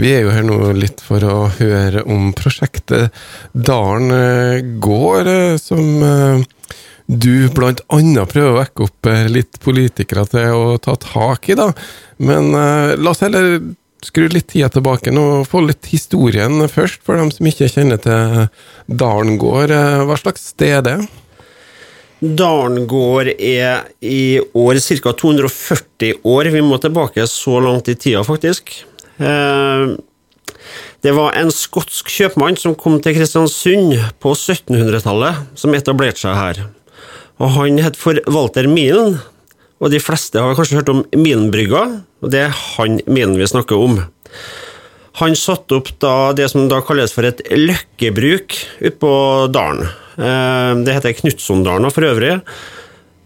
Vi 0.00 0.08
er 0.14 0.22
jo 0.24 0.32
her 0.32 0.46
nå 0.46 0.56
litt 0.78 1.02
for 1.04 1.24
å 1.28 1.50
høre 1.58 2.06
om 2.08 2.30
prosjektet 2.36 3.12
Dalen 3.52 4.14
eh, 4.14 4.62
gård, 4.80 5.28
eh, 5.28 5.58
som 5.60 6.00
eh, 6.06 6.44
du 7.10 7.50
annet 7.50 8.30
prøver 8.30 8.48
å 8.48 8.56
vekke 8.60 8.86
opp 8.86 9.10
litt 9.28 9.58
politikere 9.60 10.24
til 10.30 10.56
å 10.56 10.78
ta 10.80 10.94
tak 11.02 11.50
i, 11.50 11.56
da. 11.58 11.72
Men 12.22 12.52
la 12.54 13.10
oss 13.10 13.24
heller 13.24 13.58
skru 14.06 14.28
litt 14.30 14.46
tida 14.52 14.68
tilbake 14.70 15.10
nå 15.10 15.24
og 15.40 15.48
få 15.50 15.64
litt 15.66 15.90
historien 15.90 16.62
først, 16.70 17.02
for 17.02 17.18
dem 17.18 17.32
som 17.34 17.48
ikke 17.50 17.66
kjenner 17.72 17.98
til 17.98 18.46
Dalen 18.86 19.40
gård. 19.42 19.74
Hva 20.06 20.20
slags 20.22 20.52
sted 20.52 20.76
er 20.78 20.86
det? 20.86 20.96
Dalen 22.20 22.86
gård 22.86 23.32
er 23.34 23.90
i 24.06 24.38
år 24.38 24.78
ca. 25.02 25.16
240 25.24 26.22
år. 26.22 26.52
Vi 26.54 26.62
må 26.62 26.78
tilbake 26.78 27.26
så 27.26 27.58
langt 27.64 27.90
i 27.90 27.98
tida, 27.98 28.22
faktisk. 28.22 28.84
Eh, 29.20 29.96
det 31.04 31.12
var 31.16 31.36
en 31.38 31.52
skotsk 31.52 32.10
kjøpmann 32.12 32.58
som 32.60 32.76
kom 32.78 32.98
til 33.00 33.16
Kristiansund 33.16 33.96
på 34.20 34.34
1700-tallet, 34.36 35.46
som 35.56 35.76
etablerte 35.76 36.24
seg 36.24 36.36
her. 36.36 36.62
Og 37.40 37.54
Han 37.56 37.80
het 37.80 37.96
for 37.96 38.20
Walter 38.28 38.68
Milen, 38.68 39.20
og 39.80 39.92
de 39.92 40.00
fleste 40.02 40.40
har 40.40 40.56
kanskje 40.56 40.80
hørt 40.80 40.92
om 40.92 41.06
Milenbrygga, 41.16 41.84
og 42.20 42.32
det 42.32 42.42
er 42.48 42.58
han 42.76 42.98
Milen 43.08 43.38
vi 43.40 43.48
snakker 43.48 43.80
om. 43.80 44.02
Han 45.20 45.36
satte 45.36 45.78
opp 45.80 45.88
det 46.36 46.50
som 46.52 46.68
da 46.68 46.82
kalles 46.84 47.14
for 47.16 47.26
et 47.28 47.40
løkkebruk 47.48 48.56
ute 48.82 48.96
på 49.00 49.14
dalen. 49.52 49.88
Eh, 50.20 50.72
det 50.84 50.98
heter 50.98 51.16
Knutsondalen 51.16 51.92
for 51.92 52.08
øvrig. 52.12 52.36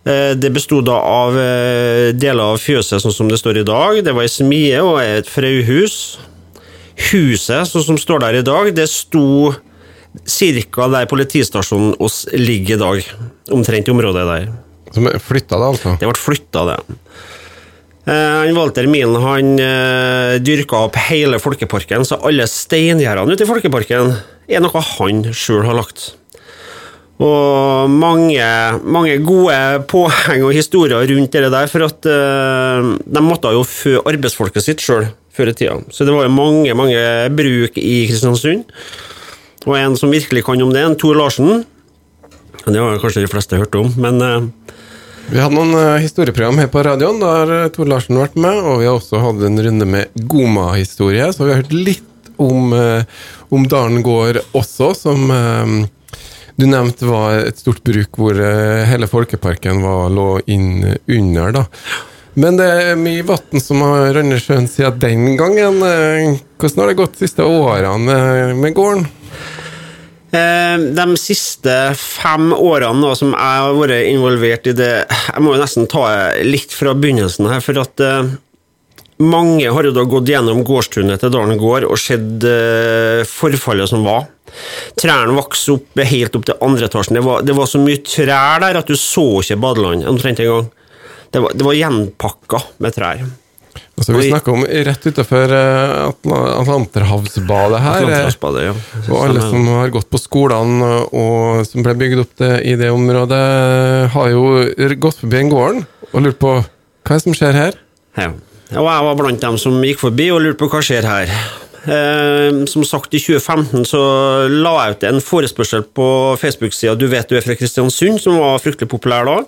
Eh, 0.05 0.35
det 0.37 0.51
besto 0.53 0.83
da 0.85 0.99
av 1.01 1.37
eh, 1.41 2.11
deler 2.13 2.53
av 2.53 2.61
fjøset 2.61 3.01
sånn 3.01 3.15
som 3.15 3.29
det 3.31 3.39
står 3.41 3.63
i 3.63 3.67
dag. 3.69 4.03
Det 4.05 4.13
var 4.13 4.27
ei 4.27 4.33
smie 4.33 4.81
og 4.85 4.99
et 5.01 5.31
frauhus. 5.31 6.19
Huset 7.11 7.71
sånn 7.71 7.87
som 7.87 8.01
står 8.01 8.21
der 8.27 8.41
i 8.43 8.45
dag, 8.47 8.69
det 8.77 8.85
sto 8.93 9.55
ca. 10.15 10.89
der 10.93 11.09
politistasjonen 11.11 11.97
oss 12.05 12.25
ligger 12.37 12.77
i 12.77 12.83
dag. 12.83 13.09
Omtrent 13.57 13.89
i 13.89 13.95
området 13.95 14.27
der. 14.29 14.51
Som 14.95 15.09
flytta 15.09 15.59
det, 15.59 15.71
altså? 15.73 15.95
Det 15.99 16.11
ble 16.11 16.21
flytta, 16.21 16.67
det. 16.69 16.77
Han 18.05 18.53
Walter 18.55 18.87
Milen 18.87 19.17
han 19.25 19.55
dyrka 20.45 20.85
opp 20.87 20.99
hele 21.09 21.41
folkeparken, 21.43 22.05
så 22.07 22.21
alle 22.29 22.47
steingjerdene 22.47 23.35
ute 23.35 23.47
i 23.47 23.49
folkeparken 23.49 24.13
er 24.47 24.63
noe 24.63 24.85
han 24.93 25.25
sjøl 25.35 25.65
har 25.67 25.81
lagt. 25.81 26.13
Og 27.23 27.91
mange, 27.95 28.43
mange, 28.83 29.19
gode 29.23 29.59
påheng 29.91 30.43
og 30.43 30.55
historier 30.55 31.05
rundt 31.07 31.37
det 31.37 31.51
der, 31.53 31.69
for 31.71 31.87
at 31.87 32.09
uh, 32.11 32.95
de 32.99 33.23
måtte 33.23 33.53
jo 33.55 33.63
fø 33.63 34.01
arbeidsfolket 34.03 34.65
sitt 34.65 34.83
sjøl 34.83 35.07
før 35.35 35.53
i 35.53 35.55
tida. 35.55 35.77
Så 35.95 36.07
det 36.07 36.15
var 36.15 36.27
jo 36.27 36.35
mange, 36.35 36.75
mange 36.75 36.99
bruk 37.35 37.79
i 37.79 37.95
Kristiansund. 38.11 38.67
Og 39.65 39.79
en 39.79 39.95
som 39.97 40.11
virkelig 40.11 40.43
kan 40.47 40.61
om 40.63 40.75
det, 40.75 40.83
en 40.83 40.99
Tor 40.99 41.15
Larsen. 41.19 41.63
Det 42.67 42.83
har 42.83 42.99
kanskje 42.99 43.23
de 43.23 43.31
fleste 43.31 43.63
hørt 43.63 43.79
om, 43.79 43.95
men 44.01 44.19
uh, 44.19 44.51
Vi 45.31 45.39
hadde 45.39 45.55
noen 45.55 45.73
uh, 45.79 46.03
historieprogram 46.03 46.59
her 46.59 46.69
på 46.73 46.83
radioen, 46.83 47.23
da 47.23 47.39
har 47.39 47.57
Tor 47.77 47.95
Larsen 47.95 48.19
vært 48.19 48.35
med, 48.35 48.59
og 48.59 48.83
vi 48.83 48.91
har 48.91 48.99
også 48.99 49.23
hatt 49.23 49.47
en 49.47 49.67
runde 49.69 49.87
med 49.87 50.27
Goma-historie, 50.27 51.31
så 51.31 51.47
vi 51.47 51.55
har 51.55 51.63
hørt 51.63 51.79
litt 51.79 52.11
om, 52.43 52.75
om 53.55 53.67
Dalen 53.71 54.03
gård 54.03 54.41
også, 54.59 54.89
som 54.99 55.31
du 56.57 56.67
nevnte 56.71 57.09
var 57.09 57.49
et 57.49 57.59
stort 57.59 57.83
bruk 57.87 58.19
hvor 58.21 58.39
eh, 58.39 58.85
hele 58.87 59.09
folkeparken 59.11 59.83
var, 59.83 60.13
lå 60.15 60.29
inn 60.47 60.85
under. 61.11 61.55
da. 61.57 61.65
Men 62.39 62.59
det 62.59 62.67
er 62.67 62.99
mye 62.99 63.25
vann 63.27 63.63
som 63.63 63.83
har 63.83 64.13
rønnet 64.17 64.43
sjøen 64.43 64.69
siden 64.71 65.01
den 65.03 65.27
gangen. 65.39 65.83
Eh, 65.83 66.39
hvordan 66.59 66.85
har 66.85 66.93
det 66.93 66.99
gått 67.03 67.19
de 67.19 67.27
siste 67.27 67.47
årene 67.47 68.55
med 68.59 68.77
gården? 68.77 69.07
Eh, 70.35 70.87
de 70.95 71.07
siste 71.19 71.75
fem 71.99 72.53
årene 72.55 73.13
som 73.19 73.35
jeg 73.35 73.61
har 73.65 73.77
vært 73.79 74.09
involvert 74.11 74.67
i 74.67 74.75
det 74.75 74.93
Jeg 75.07 75.43
må 75.43 75.53
jo 75.55 75.61
nesten 75.63 75.87
ta 75.91 76.07
litt 76.43 76.75
fra 76.75 76.95
begynnelsen 76.99 77.51
her, 77.51 77.63
for 77.63 77.83
at 77.83 78.03
mange 79.23 79.71
har 79.71 79.87
jo 79.87 79.93
da 79.95 80.05
gått 80.09 80.31
gjennom 80.33 80.65
gårdstunet 80.67 81.23
til 81.23 81.33
Dalen 81.35 81.61
gård 81.61 81.87
og 81.87 82.01
sett 82.01 82.47
forfallet 83.31 83.91
som 83.91 84.07
var. 84.07 84.27
Trærne 85.01 85.35
vokste 85.37 85.77
opp 85.77 86.03
helt 86.11 86.35
opp 86.39 86.49
til 86.49 86.59
andre 86.65 86.89
etasjen. 86.89 87.19
Det 87.19 87.25
var, 87.27 87.45
det 87.47 87.55
var 87.57 87.71
så 87.71 87.81
mye 87.83 88.03
trær 88.07 88.63
der 88.65 88.81
at 88.81 88.91
du 88.91 88.97
så 88.99 89.27
ikke 89.43 89.61
badeland 89.63 90.07
omtrent 90.11 90.43
engang. 90.43 90.69
Det 91.35 91.43
var, 91.43 91.55
det 91.55 91.67
var 91.67 91.79
gjenpakka 91.79 92.61
med 92.85 92.95
trær. 92.95 93.25
Altså, 93.95 94.15
vi 94.17 94.27
snakker 94.27 94.55
om 94.55 94.65
rett 94.67 95.05
utenfor 95.07 95.53
eh, 95.55 95.93
Atlanterhavsbadet 96.35 97.81
her. 97.83 97.99
Atlanterhavsbadet, 98.01 98.65
ja. 98.67 98.75
Og 99.07 99.19
alle 99.21 99.43
som 99.43 99.69
har 99.71 99.93
gått 99.95 100.09
på 100.11 100.19
skolene 100.19 100.89
og 101.15 101.63
som 101.69 101.87
ble 101.87 101.95
bygd 101.99 102.23
opp 102.25 102.33
det, 102.43 102.53
i 102.71 102.75
det 102.79 102.91
området, 102.95 103.43
har 104.15 104.33
jo 104.35 104.45
gått 105.03 105.23
forbi 105.23 105.45
en 105.45 105.53
gården 105.53 105.87
og 106.11 106.27
lurt 106.27 106.41
på 106.43 106.57
hva 106.59 107.19
det 107.19 107.23
som 107.23 107.39
skjer 107.39 107.59
her? 107.59 107.79
Ja. 108.19 108.33
Og 108.73 108.89
jeg 108.89 109.05
var 109.07 109.19
blant 109.19 109.43
dem 109.43 109.61
som 109.61 109.77
gikk 109.85 110.01
forbi 110.01 110.31
og 110.33 110.41
lurte 110.43 110.63
på 110.63 110.71
hva 110.73 110.81
skjer 110.85 111.07
her. 111.09 111.33
Eh, 111.85 112.65
som 112.71 112.85
sagt, 112.89 113.13
i 113.13 113.21
2015 113.21 113.85
så 113.91 114.01
la 114.49 114.75
jeg 114.79 114.95
ut 114.95 115.09
en 115.11 115.21
forespørsel 115.21 115.85
på 115.93 116.07
Facebook-sida 116.41 116.95
'Du 116.97 117.07
vet 117.13 117.29
du 117.29 117.37
er 117.37 117.45
fra 117.45 117.55
Kristiansund', 117.55 118.21
som 118.21 118.39
var 118.41 118.63
fryktelig 118.63 118.89
populær 118.89 119.29
da. 119.29 119.45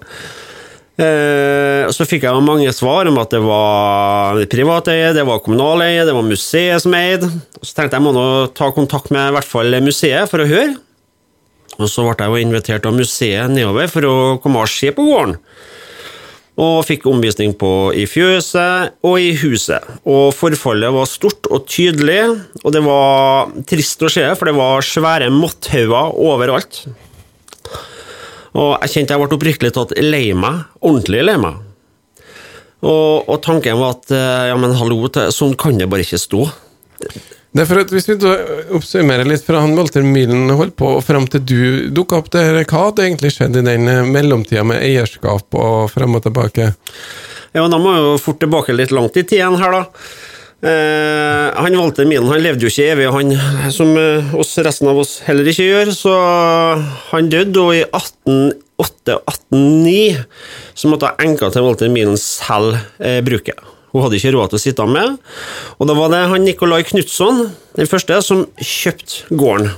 Eh, 0.97 1.89
så 1.93 2.05
fikk 2.09 2.25
jeg 2.25 2.43
mange 2.45 2.73
svar 2.73 3.09
om 3.09 3.19
at 3.19 3.31
det 3.31 3.41
var 3.41 4.45
privateie, 4.53 5.13
det 5.13 5.27
var 5.27 5.41
kommunaleie, 5.41 6.05
det 6.05 6.15
var 6.15 6.23
museet 6.23 6.83
som 6.83 6.95
eide. 6.95 7.31
Så 7.63 7.75
tenkte 7.75 7.97
jeg 7.97 8.05
må 8.05 8.13
nå 8.13 8.53
ta 8.55 8.71
kontakt 8.71 9.11
med 9.11 9.29
i 9.31 9.33
hvert 9.37 9.45
fall 9.45 9.81
museet 9.81 10.29
for 10.29 10.41
å 10.41 10.49
høre. 10.49 10.77
Og 11.79 11.89
så 11.89 12.05
ble 12.05 12.17
jeg 12.17 12.33
jo 12.33 12.49
invitert 12.49 12.87
av 12.87 12.97
museet 12.97 13.51
nedover 13.51 13.89
for 13.89 14.09
å 14.09 14.15
komme 14.41 14.61
og 14.61 14.69
se 14.69 14.93
på 14.93 15.05
gården 15.05 15.37
og 16.57 16.87
fikk 16.89 17.05
omvisning 17.11 17.53
på 17.61 17.71
i 17.93 18.07
fjøset 18.09 18.97
og 19.05 19.19
i 19.21 19.35
huset. 19.43 19.85
Og 20.09 20.31
forfallet 20.37 20.95
var 20.95 21.09
stort 21.11 21.49
og 21.53 21.67
tydelig, 21.69 22.23
og 22.63 22.73
det 22.73 22.83
var 22.87 23.53
trist 23.69 24.05
å 24.05 24.11
se, 24.13 24.25
for 24.39 24.49
det 24.49 24.57
var 24.57 24.87
svære 24.87 25.29
motthauger 25.35 26.17
overalt. 26.17 26.87
Og 28.57 28.73
jeg 28.81 28.93
kjente 28.95 29.13
jeg 29.13 29.21
ble 29.21 29.37
oppriktig 29.37 29.73
tatt 29.77 29.93
lei 30.01 30.31
meg, 30.33 30.65
ordentlig 30.81 31.25
lei 31.29 31.37
meg. 31.43 31.61
Og, 32.87 33.27
og, 33.27 33.37
tanken 33.45 33.77
var 33.81 33.97
at 33.97 34.13
ja, 34.49 34.57
men 34.61 34.77
hallo, 34.79 35.09
sånn 35.35 35.57
kan 35.61 35.77
det 35.81 35.89
bare 35.93 36.05
ikke 36.07 36.21
stå. 36.21 36.47
At 37.57 37.93
Hvis 37.93 38.09
vi 38.11 38.17
oppsummerer 38.77 39.25
litt 39.25 39.45
fra 39.47 39.63
han 39.65 39.77
Walter 39.79 40.05
Millen 40.05 40.51
holdt 40.59 40.77
på, 40.77 40.87
og 40.99 41.05
fram 41.07 41.25
til 41.31 41.41
du 41.41 41.61
dukka 41.95 42.21
opp 42.21 42.29
der, 42.35 42.65
hva 42.65 42.89
hadde 42.89 43.07
egentlig 43.07 43.33
skjedd 43.33 43.57
i 43.57 43.65
den 43.65 43.89
eh, 43.89 44.05
mellomtida 44.05 44.65
med 44.67 44.83
eierskap 44.85 45.57
og 45.57 45.89
frem 45.93 46.19
og 46.19 46.23
tilbake? 46.27 46.73
Ja, 47.57 47.69
Da 47.69 47.79
må 47.81 47.97
jo 47.97 48.17
fort 48.21 48.41
tilbake 48.43 48.77
litt 48.77 48.93
langt 48.93 49.17
i 49.17 49.25
tiden 49.25 49.57
her, 49.61 49.73
da. 49.73 49.83
Eh, 50.67 51.55
han 51.55 51.77
Walter 51.77 52.05
Millen 52.09 52.31
han 52.33 52.41
levde 52.43 52.65
jo 52.65 52.71
ikke 52.73 52.87
evig, 52.95 53.07
han 53.13 53.37
som 53.73 53.97
eh, 54.01 54.35
oss 54.37 54.59
resten 54.65 54.89
av 54.89 54.99
oss 55.03 55.21
heller 55.27 55.47
ikke 55.49 55.65
gjør. 55.69 55.91
Så 55.95 56.13
han 57.13 57.31
døde, 57.33 57.61
og 57.61 57.75
i 57.77 57.85
1808-1809 57.89 60.25
så 60.77 60.89
måtte 60.93 61.15
enka 61.25 61.51
til 61.53 61.63
Walter 61.67 61.89
Millen 61.93 62.19
selge 62.21 62.79
eh, 63.01 63.21
bruket. 63.25 63.59
Hun 63.97 64.05
hadde 64.05 64.19
ikke 64.21 64.35
råd 64.37 64.53
til 64.53 64.59
å 64.59 64.61
sitte 64.61 64.87
med. 64.91 65.17
Og 65.81 65.89
da 65.89 65.97
var 65.97 66.13
det 66.13 66.27
han 66.29 66.45
Nikolai 66.45 66.83
Knutson, 66.85 67.47
den 67.79 67.89
første, 67.89 68.21
som 68.25 68.45
kjøpte 68.61 69.37
gården. 69.41 69.73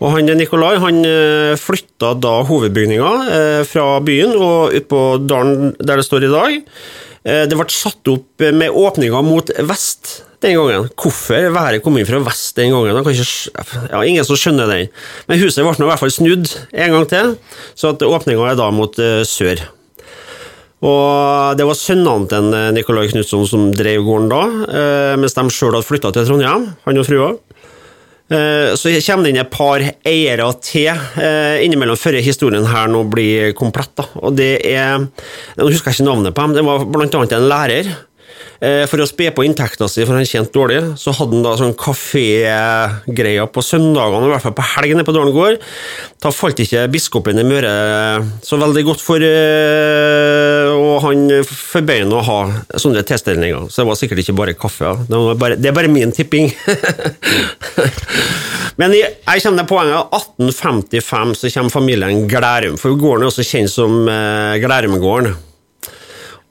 Og 0.00 0.12
han 0.14 0.30
Nikolai 0.38 0.76
han 0.80 1.02
eh, 1.04 1.54
flytta 1.60 2.14
da 2.20 2.38
hovedbygninga 2.48 3.10
eh, 3.32 3.62
fra 3.68 3.96
byen 4.04 4.32
og 4.36 4.76
ut 4.76 4.88
på 4.88 5.02
dalen 5.24 5.74
der 5.80 6.00
det 6.00 6.06
står 6.06 6.28
i 6.28 6.32
dag. 6.32 6.56
Eh, 7.26 7.44
det 7.48 7.58
ble 7.58 7.68
satt 7.72 8.12
opp 8.12 8.46
med 8.56 8.72
åpninga 8.72 9.20
mot 9.26 9.52
vest 9.68 10.22
den 10.44 10.56
gangen. 10.56 10.88
Hvorfor 10.96 11.48
været 11.52 11.84
kom 11.84 11.96
inn 12.00 12.08
fra 12.08 12.20
vest 12.24 12.56
den 12.56 12.72
gangen? 12.72 13.00
Ikke, 13.12 13.28
ja, 13.92 14.02
ingen 14.04 14.28
som 14.28 14.40
skjønner 14.40 14.72
den. 14.72 14.92
Men 15.28 15.44
huset 15.44 15.64
ble 15.64 15.76
nå 15.76 15.88
i 15.88 15.92
hvert 15.92 16.04
fall 16.04 16.14
snudd 16.14 16.52
en 16.72 16.98
gang 16.98 17.08
til, 17.12 17.32
så 17.76 17.96
åpninga 17.96 18.52
er 18.52 18.60
da 18.60 18.68
mot 18.72 19.00
sør. 19.28 19.64
Og 20.86 21.56
Det 21.58 21.66
var 21.66 21.78
sønnene 21.78 22.30
til 22.30 22.54
eh, 22.54 22.68
Nicolai 22.76 23.08
Knutson 23.10 23.46
som 23.48 23.70
drev 23.74 24.04
gården 24.06 24.30
da, 24.30 24.42
eh, 24.66 25.14
mens 25.18 25.34
de 25.36 25.46
sjøl 25.50 25.74
hadde 25.74 25.88
flytta 25.88 26.12
til 26.14 26.28
Trondheim, 26.28 26.68
han 26.84 27.00
og 27.00 27.08
frua. 27.08 27.32
Eh, 28.26 28.74
så 28.78 28.90
kommer 29.06 29.26
det 29.26 29.32
inn 29.32 29.42
et 29.42 29.52
par 29.54 29.82
eiere 30.06 30.48
til 30.62 30.90
innimellom 31.62 31.98
før 31.98 32.18
historien 32.22 32.66
her 32.66 32.90
nå 32.90 33.04
blir 33.10 33.54
komplett. 33.58 33.94
Da. 33.98 34.06
Og 34.22 34.34
det 34.38 34.52
er 34.66 34.98
Nå 34.98 35.70
husker 35.70 35.90
jeg 35.90 36.00
ikke 36.00 36.10
navnet 36.10 36.34
på 36.36 36.46
dem, 36.46 36.56
det 36.58 36.66
var 36.66 36.86
annet 37.06 37.36
en 37.38 37.50
lærer. 37.50 37.94
Eh, 38.60 38.84
for 38.88 39.02
å 39.02 39.06
spe 39.08 39.28
på 39.36 39.44
inntekta 39.44 39.88
si, 39.90 40.04
for 40.06 40.16
han 40.16 40.28
tjente 40.28 40.54
dårlig, 40.54 40.80
så 41.00 41.12
hadde 41.16 41.36
han 41.36 41.44
da 41.44 41.52
sånn 41.60 41.74
kafégreier 41.76 43.50
på 43.52 43.64
søndagene, 43.64 44.28
i 44.28 44.32
hvert 44.32 44.46
fall 44.46 44.56
på 44.56 44.68
helgene 44.76 45.04
på 45.04 45.12
Dalen 45.16 45.34
gård. 45.34 45.60
Da 46.24 46.32
falt 46.32 46.60
ikke 46.64 46.86
biskopen 46.92 47.40
i 47.40 47.46
Møre 47.46 47.72
så 48.44 48.56
veldig 48.60 48.84
godt 48.88 49.04
for, 49.04 49.20
eh, 49.20 50.72
og 50.72 51.04
han 51.04 51.28
forbød 51.44 52.16
å 52.16 52.24
ha 52.30 52.40
sånne 52.80 53.04
tilstelninger. 53.06 53.68
Så 53.68 53.82
det 53.82 53.88
var 53.90 54.00
sikkert 54.00 54.24
ikke 54.24 54.38
bare 54.40 54.56
kaffe. 54.56 54.96
Det, 55.08 55.22
bare, 55.40 55.60
det 55.60 55.70
er 55.70 55.76
bare 55.76 55.92
min 55.92 56.14
tipping. 56.16 56.48
Men 58.80 58.92
jeg, 58.92 59.14
jeg 59.24 59.42
kommer 59.44 59.62
til 59.62 59.70
poenget 59.70 60.16
1855 60.16 61.36
så 61.40 61.50
kommer 61.54 61.72
familien 61.72 62.26
Glærum, 62.28 62.76
for 62.80 62.96
gården 63.00 63.24
er 63.24 63.30
også 63.30 63.44
kjent 63.46 63.72
som 63.72 64.04
eh, 64.08 64.56
Glærumgården. 64.64 65.36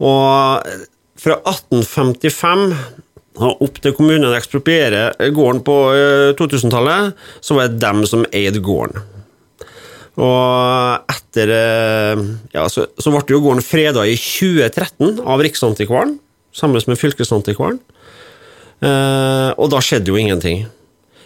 Og 0.06 0.86
fra 1.26 1.40
1855 1.42 2.70
og 3.36 3.66
opp 3.66 3.82
til 3.84 3.96
kommunen 3.98 4.36
eksproprierer 4.38 5.18
gården 5.36 5.62
på 5.66 5.76
2000-tallet, 6.40 7.12
eh, 7.12 7.34
så 7.44 7.58
var 7.58 7.68
det 7.68 7.82
dem 7.84 8.06
som 8.08 8.24
eide 8.32 8.62
gården. 8.64 9.02
Og 10.16 11.12
etter 11.12 11.52
eh, 11.52 12.22
Ja, 12.56 12.70
så, 12.72 12.88
så 12.96 13.12
ble 13.12 13.36
jo 13.36 13.42
gården 13.44 13.66
freda 13.66 14.06
i 14.08 14.16
2013 14.16 15.20
av 15.26 15.44
Riksantikvaren, 15.44 16.16
sammen 16.56 16.88
med 16.88 17.02
Fylkesantikvaren. 17.02 17.82
Eh, 18.80 19.52
og 19.60 19.68
da 19.74 19.84
skjedde 19.84 20.14
jo 20.14 20.22
ingenting. 20.22 20.64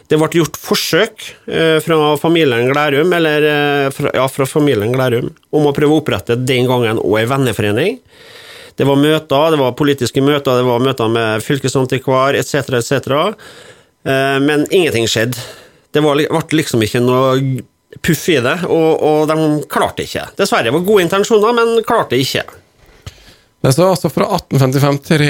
Det 0.09 0.17
ble 0.17 0.39
gjort 0.39 0.57
forsøk 0.57 1.21
fra 1.85 1.97
familien 2.17 2.65
Glærum, 2.71 3.11
eller 3.13 3.43
fra, 3.93 4.09
ja, 4.17 4.23
fra 4.25 4.47
familien 4.49 4.89
Glærum, 4.95 5.27
om 5.53 5.67
å 5.69 5.73
prøve 5.77 5.93
å 5.93 6.01
opprette 6.01 6.33
den 6.49 6.65
gangen 6.65 6.97
òg 6.97 7.19
ei 7.19 7.27
venneforening. 7.29 7.99
Det 8.79 8.87
var 8.87 8.95
møter, 8.95 9.49
det 9.51 9.59
var 9.59 9.75
politiske 9.75 10.21
møter, 10.23 10.61
det 10.61 10.67
var 10.67 10.83
møter 10.83 11.11
med 11.11 11.43
fylkesantikvar 11.43 12.37
etc., 12.39 12.77
etc. 12.79 13.09
Eh, 14.07 14.37
men 14.39 14.63
ingenting 14.71 15.09
skjedde. 15.11 15.35
Det 15.91 16.03
ble 16.05 16.29
liksom 16.55 16.85
ikke 16.85 17.01
noe 17.03 17.33
puff 18.05 18.23
i 18.29 18.37
det, 18.45 18.55
og, 18.69 19.03
og 19.03 19.27
de 19.27 19.37
klarte 19.71 20.05
ikke. 20.05 20.29
Dessverre. 20.39 20.69
Det 20.69 20.75
var 20.77 20.85
gode 20.87 21.05
intensjoner, 21.07 21.55
men 21.57 21.83
klarte 21.87 22.19
ikke. 22.19 22.45
Men 23.59 23.73
så 23.75 23.89
altså 23.91 24.09
Fra 24.13 24.29
1855 24.37 24.99
til 25.09 25.25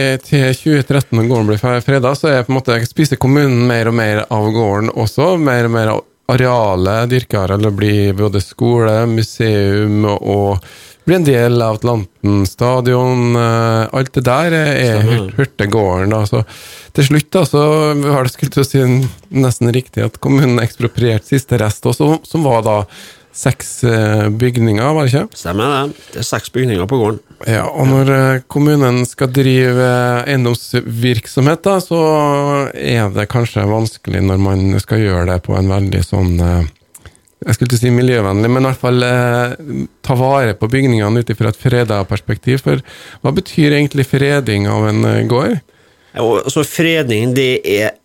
2013, 0.54 1.18
når 1.18 1.30
gården 1.32 1.50
blir 1.50 1.82
freda, 1.82 2.14
så 2.14 2.30
er 2.30 2.46
på 2.46 2.54
en 2.54 2.60
måte 2.60 2.78
spiser 2.86 3.18
kommunen 3.18 3.66
mer 3.68 3.90
og 3.90 3.98
mer 3.98 4.22
av 4.28 4.52
gården 4.54 4.94
også. 4.94 5.32
Mer 5.42 5.66
og 5.66 5.74
mer 5.74 5.94
arealet 6.30 7.10
dyrker 7.10 7.56
eller 7.56 7.74
blir 7.74 8.14
både 8.14 8.42
skole, 8.44 8.94
museum 9.10 10.06
og 10.06 10.60
blir 11.06 11.20
en 11.20 11.28
del 11.28 11.62
av 11.62 11.80
Atlanten 11.80 12.46
stadion. 12.48 13.36
Eh, 13.36 13.88
alt 14.00 14.14
det 14.14 14.26
der 14.28 14.56
er 14.58 15.06
Hurtegården. 15.38 16.16
Så 16.30 16.44
til 16.98 17.08
slutt 17.12 17.32
da, 17.36 17.46
så 17.48 17.64
har 18.10 18.26
det 18.26 18.34
skulle 18.34 18.54
til 18.54 18.66
å 18.66 18.68
si 18.68 18.84
nesten 19.30 19.72
riktig 19.76 20.06
at 20.06 20.20
kommunen 20.24 20.62
eksproprierte 20.64 21.32
siste 21.32 21.60
rest, 21.62 21.86
også, 21.90 22.20
som 22.28 22.46
var 22.48 22.66
da 22.68 22.78
seks 23.40 23.84
eh, 23.88 24.28
bygninger, 24.30 24.84
var 24.94 25.06
det 25.06 25.12
ikke? 25.14 25.38
Stemmer 25.38 25.70
det. 25.72 26.06
Det 26.14 26.22
er 26.24 26.28
seks 26.28 26.52
bygninger 26.54 26.90
på 26.90 26.98
gården. 27.00 27.20
Ja, 27.48 27.68
Og 27.70 27.88
når 27.88 28.12
eh, 28.16 28.42
kommunen 28.52 29.06
skal 29.08 29.32
drive 29.32 29.86
eiendomsvirksomhet, 30.26 31.62
da, 31.64 31.78
så 31.84 32.02
er 32.74 33.14
det 33.16 33.30
kanskje 33.32 33.68
vanskelig 33.70 34.26
når 34.26 34.42
man 34.44 34.66
skal 34.84 35.06
gjøre 35.06 35.30
det 35.32 35.40
på 35.46 35.56
en 35.56 35.72
veldig 35.72 36.04
sånn 36.04 36.36
jeg 37.50 37.58
skulle 37.58 37.72
ikke 37.72 37.82
si 37.82 37.92
miljøvennlig, 37.94 38.50
men 38.54 38.62
i 38.62 38.70
hvert 38.70 38.82
fall 38.82 39.06
eh, 39.06 39.56
ta 40.06 40.18
vare 40.20 40.54
på 40.58 40.70
bygningene 40.70 41.24
ut 41.24 41.32
fra 41.34 41.50
et 41.50 41.58
freda 41.58 42.04
perspektiv. 42.10 42.62
For 42.62 42.84
hva 43.24 43.34
betyr 43.34 43.74
egentlig 43.74 44.06
freding 44.06 44.68
av 44.70 44.86
en 44.92 45.08
eh, 45.10 45.24
gård? 45.30 45.58
Ja, 46.14 46.22
altså, 46.22 46.66
fredning, 46.66 47.34
det 47.38 47.52
er 47.66 47.98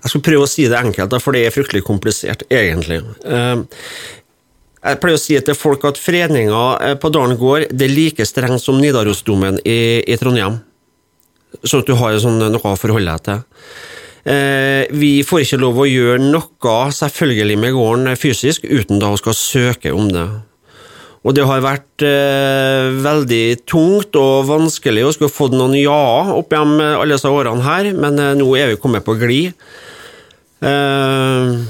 Jeg 0.00 0.08
skal 0.14 0.22
prøve 0.24 0.46
å 0.46 0.48
si 0.48 0.64
det 0.70 0.78
enkelt, 0.78 1.12
for 1.20 1.36
det 1.36 1.42
er 1.44 1.52
fryktelig 1.52 1.82
komplisert, 1.84 2.46
egentlig. 2.48 3.02
Eh, 3.26 3.64
jeg 4.80 5.00
pleier 5.02 5.18
å 5.18 5.20
si 5.20 5.36
til 5.44 5.58
folk 5.58 5.82
at 5.90 6.00
fredninga 6.00 6.64
eh, 6.86 6.96
på 6.96 7.10
Dalen 7.12 7.36
gård 7.40 7.66
det 7.74 7.88
er 7.88 7.92
like 7.92 8.24
strengt 8.24 8.62
som 8.62 8.78
Nidarosdomen 8.80 9.60
i, 9.66 10.00
i 10.06 10.16
Trondheim. 10.20 10.62
Sånn 11.60 11.82
at 11.82 11.90
du 11.90 11.98
har 11.98 12.16
sånn, 12.22 12.38
noe 12.54 12.72
å 12.72 12.78
forholde 12.78 13.12
deg 13.18 13.26
til. 13.26 13.42
Eh, 14.24 14.84
vi 14.92 15.22
får 15.24 15.44
ikke 15.46 15.60
lov 15.62 15.80
å 15.80 15.88
gjøre 15.88 16.20
noe 16.20 16.76
selvfølgelig 16.92 17.56
med 17.60 17.76
gården 17.76 18.20
fysisk 18.20 18.66
uten 18.68 19.00
da 19.00 19.12
å 19.14 19.20
skal 19.20 19.36
søke 19.38 19.94
om 19.96 20.10
det. 20.12 20.28
Og 21.20 21.36
det 21.36 21.44
har 21.44 21.60
vært 21.64 22.04
eh, 22.06 22.92
veldig 23.04 23.44
tungt 23.68 24.16
og 24.16 24.46
vanskelig 24.48 25.04
å 25.04 25.12
skulle 25.12 25.32
fått 25.32 25.56
noen 25.56 25.76
ja 25.76 26.32
opp 26.32 26.52
gjennom 26.52 26.80
alle 26.80 27.16
disse 27.16 27.28
årene 27.28 27.64
her, 27.66 27.90
men 27.96 28.16
eh, 28.20 28.36
nå 28.40 28.48
er 28.56 28.72
vi 28.72 28.80
kommet 28.80 29.04
på 29.04 29.18
glid. 29.20 29.52
Eh, 30.64 31.60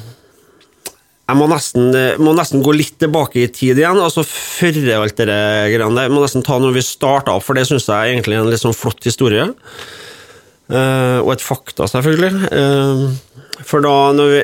jeg 1.31 1.39
må 1.39 1.47
nesten, 1.51 1.91
eh, 1.95 2.19
må 2.19 2.35
nesten, 2.35 2.63
gå 2.67 2.75
litt 2.75 2.97
tilbake 3.03 3.45
i 3.45 3.51
tid 3.55 3.79
igjen, 3.79 3.99
altså 4.03 4.25
før 4.27 4.79
alt 4.97 5.19
det 5.21 5.27
greiene 5.75 6.07
Jeg 6.07 6.15
må 6.15 6.23
nesten 6.25 6.47
ta 6.47 6.59
når 6.59 6.75
vi 6.75 6.87
starta 6.87 7.37
opp, 7.37 7.47
for 7.47 7.59
det 7.59 7.69
syns 7.69 7.87
jeg 7.87 8.17
egentlig 8.17 8.39
er 8.39 8.43
en 8.43 8.51
litt 8.51 8.63
sånn 8.63 8.75
flott 8.75 9.07
historie. 9.07 9.47
Uh, 10.71 11.19
og 11.25 11.35
et 11.35 11.43
fakta, 11.43 11.89
selvfølgelig. 11.91 12.51
Uh, 12.55 13.57
for 13.67 13.83
da 13.83 13.95
når 14.15 14.33
vi 14.35 14.41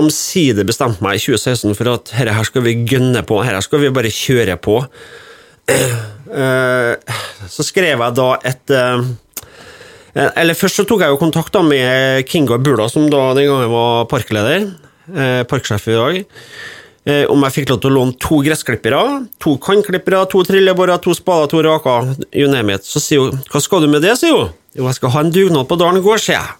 omsider 0.00 0.64
bestemte 0.66 1.02
meg 1.04 1.18
i 1.18 1.22
2016 1.22 1.74
for 1.76 1.90
at 1.92 2.12
dette 2.12 2.36
her 2.36 2.46
skal 2.46 2.64
vi 2.64 2.78
gønne 2.88 3.22
på, 3.26 3.40
her 3.44 3.58
skal 3.64 3.82
vi 3.82 3.92
bare 3.92 4.12
kjøre 4.14 4.56
på, 4.62 4.78
uh, 5.70 7.16
så 7.50 7.66
skrev 7.66 8.00
jeg 8.00 8.16
da 8.16 8.30
et 8.46 8.72
Eller 10.10 10.56
først 10.58 10.80
så 10.80 10.84
tok 10.86 11.04
jeg 11.04 11.12
jo 11.12 11.18
kontakt 11.20 11.52
da 11.54 11.60
med 11.62 12.26
Kinga 12.26 12.56
Bula, 12.58 12.88
som 12.90 13.08
da 13.10 13.28
den 13.34 13.46
gangen 13.46 13.70
var 13.70 14.08
parkleder, 14.10 14.68
parksjef 15.50 15.86
i 15.90 15.98
dag 15.98 16.22
om 17.32 17.42
jeg 17.46 17.54
fikk 17.54 17.70
lov 17.70 17.78
til 17.80 17.90
å 17.90 17.94
låne 17.96 18.16
to 18.20 18.38
gressklippere, 18.44 19.00
to 19.42 19.54
kantklippere, 19.62 20.20
to 20.30 20.42
trillebårer, 20.46 21.00
to 21.02 21.14
spader, 21.16 21.48
to 21.50 21.62
raker, 21.64 22.10
you 22.36 22.50
name 22.50 22.76
it. 22.76 22.84
Så 22.86 23.00
sier 23.02 23.24
hun 23.24 23.40
'hva 23.40 23.62
skal 23.62 23.80
du 23.80 23.88
med 23.88 24.02
det', 24.02 24.18
sier 24.20 24.36
hun. 24.36 24.52
Jo, 24.76 24.86
jeg 24.86 24.98
skal 25.00 25.14
ha 25.14 25.24
en 25.24 25.32
dugnad 25.34 25.66
på 25.70 25.78
Dalen 25.80 26.04
gård, 26.04 26.22
sier 26.22 26.38
jeg. 26.38 26.56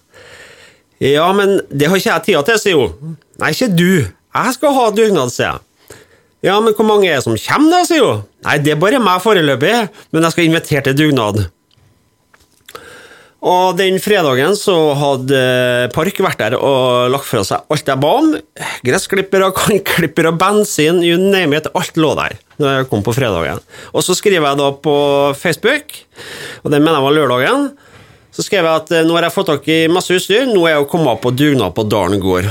Ja, 1.13 1.29
men 1.33 1.59
det 1.71 1.87
har 1.89 1.97
ikke 1.97 2.11
jeg 2.11 2.25
tida 2.27 2.41
til, 2.45 2.59
sier 2.61 2.81
hun. 2.81 3.15
Nei, 3.41 3.53
ikke 3.55 3.71
du. 3.73 4.03
Jeg 4.03 4.57
skal 4.57 4.75
ha 4.77 4.89
dugnad, 4.95 5.31
sier 5.33 5.53
jeg. 5.53 5.97
Ja, 6.45 6.57
men 6.61 6.73
hvor 6.73 6.87
mange 6.87 7.07
er 7.07 7.19
det 7.19 7.25
som 7.25 7.37
kommer, 7.37 7.77
da, 7.77 7.87
sier 7.87 8.05
hun. 8.05 8.21
Nei, 8.45 8.59
det 8.65 8.75
er 8.75 8.81
bare 8.81 9.01
meg 9.01 9.23
foreløpig, 9.23 9.73
men 10.11 10.27
jeg 10.27 10.35
skal 10.35 10.47
invitere 10.49 10.85
til 10.89 10.99
dugnad. 11.05 11.43
Og 13.41 13.73
den 13.73 13.95
fredagen 13.97 14.53
så 14.53 14.75
hadde 14.93 15.37
Park 15.95 16.19
vært 16.21 16.43
der 16.43 16.55
og 16.59 17.09
lagt 17.09 17.25
fra 17.25 17.41
seg 17.45 17.73
alt 17.73 17.87
jeg 17.89 18.01
ba 18.03 18.11
om. 18.19 18.35
Gressklippere, 18.85 19.47
kantklippere, 19.57 20.33
bensin, 20.37 21.01
you 21.01 21.17
name 21.17 21.57
it. 21.57 21.69
Alt 21.73 21.97
lå 21.97 22.11
der 22.19 22.37
når 22.61 22.75
jeg 22.75 22.89
kom 22.91 23.01
på 23.01 23.15
fredagen. 23.17 23.63
Og 23.97 24.05
så 24.05 24.13
skriver 24.13 24.45
jeg 24.51 24.59
da 24.59 24.67
på 24.85 24.95
Facebook, 25.39 25.95
og 26.61 26.69
det 26.69 26.77
mener 26.83 26.99
jeg 26.99 27.07
var 27.07 27.17
lørdagen, 27.17 27.71
så 28.31 28.45
skrev 28.45 28.65
jeg 28.65 28.81
at 28.83 28.91
eh, 28.95 29.05
nå 29.07 29.15
har 29.17 29.27
jeg 29.27 29.35
fått 29.35 29.51
tak 29.51 29.69
i 29.71 29.79
masse 29.91 30.15
utstyr, 30.15 30.47
nå 30.49 30.65
er 30.65 30.77
jeg 30.77 30.89
kommet 30.91 31.21
på 31.23 31.33
dugnad 31.35 31.75
på 31.77 31.87
Dalen 31.91 32.21
gård. 32.23 32.49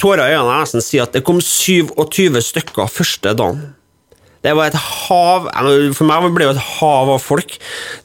Tårer 0.00 0.30
i 0.30 0.36
øynene 0.36 0.54
jeg 0.54 0.64
nesten 0.64 0.84
sier 0.84 1.04
at 1.04 1.16
det 1.16 1.24
kom 1.26 1.40
27 1.42 2.40
stykker 2.44 2.88
første 2.92 3.34
dagen. 3.36 3.70
Det 4.40 4.54
var 4.56 4.70
et 4.70 4.76
hav 4.78 5.50
For 5.92 6.08
meg 6.08 6.30
ble 6.32 6.46
det 6.46 6.54
et 6.54 6.68
hav 6.78 7.10
av 7.12 7.18
folk. 7.20 7.58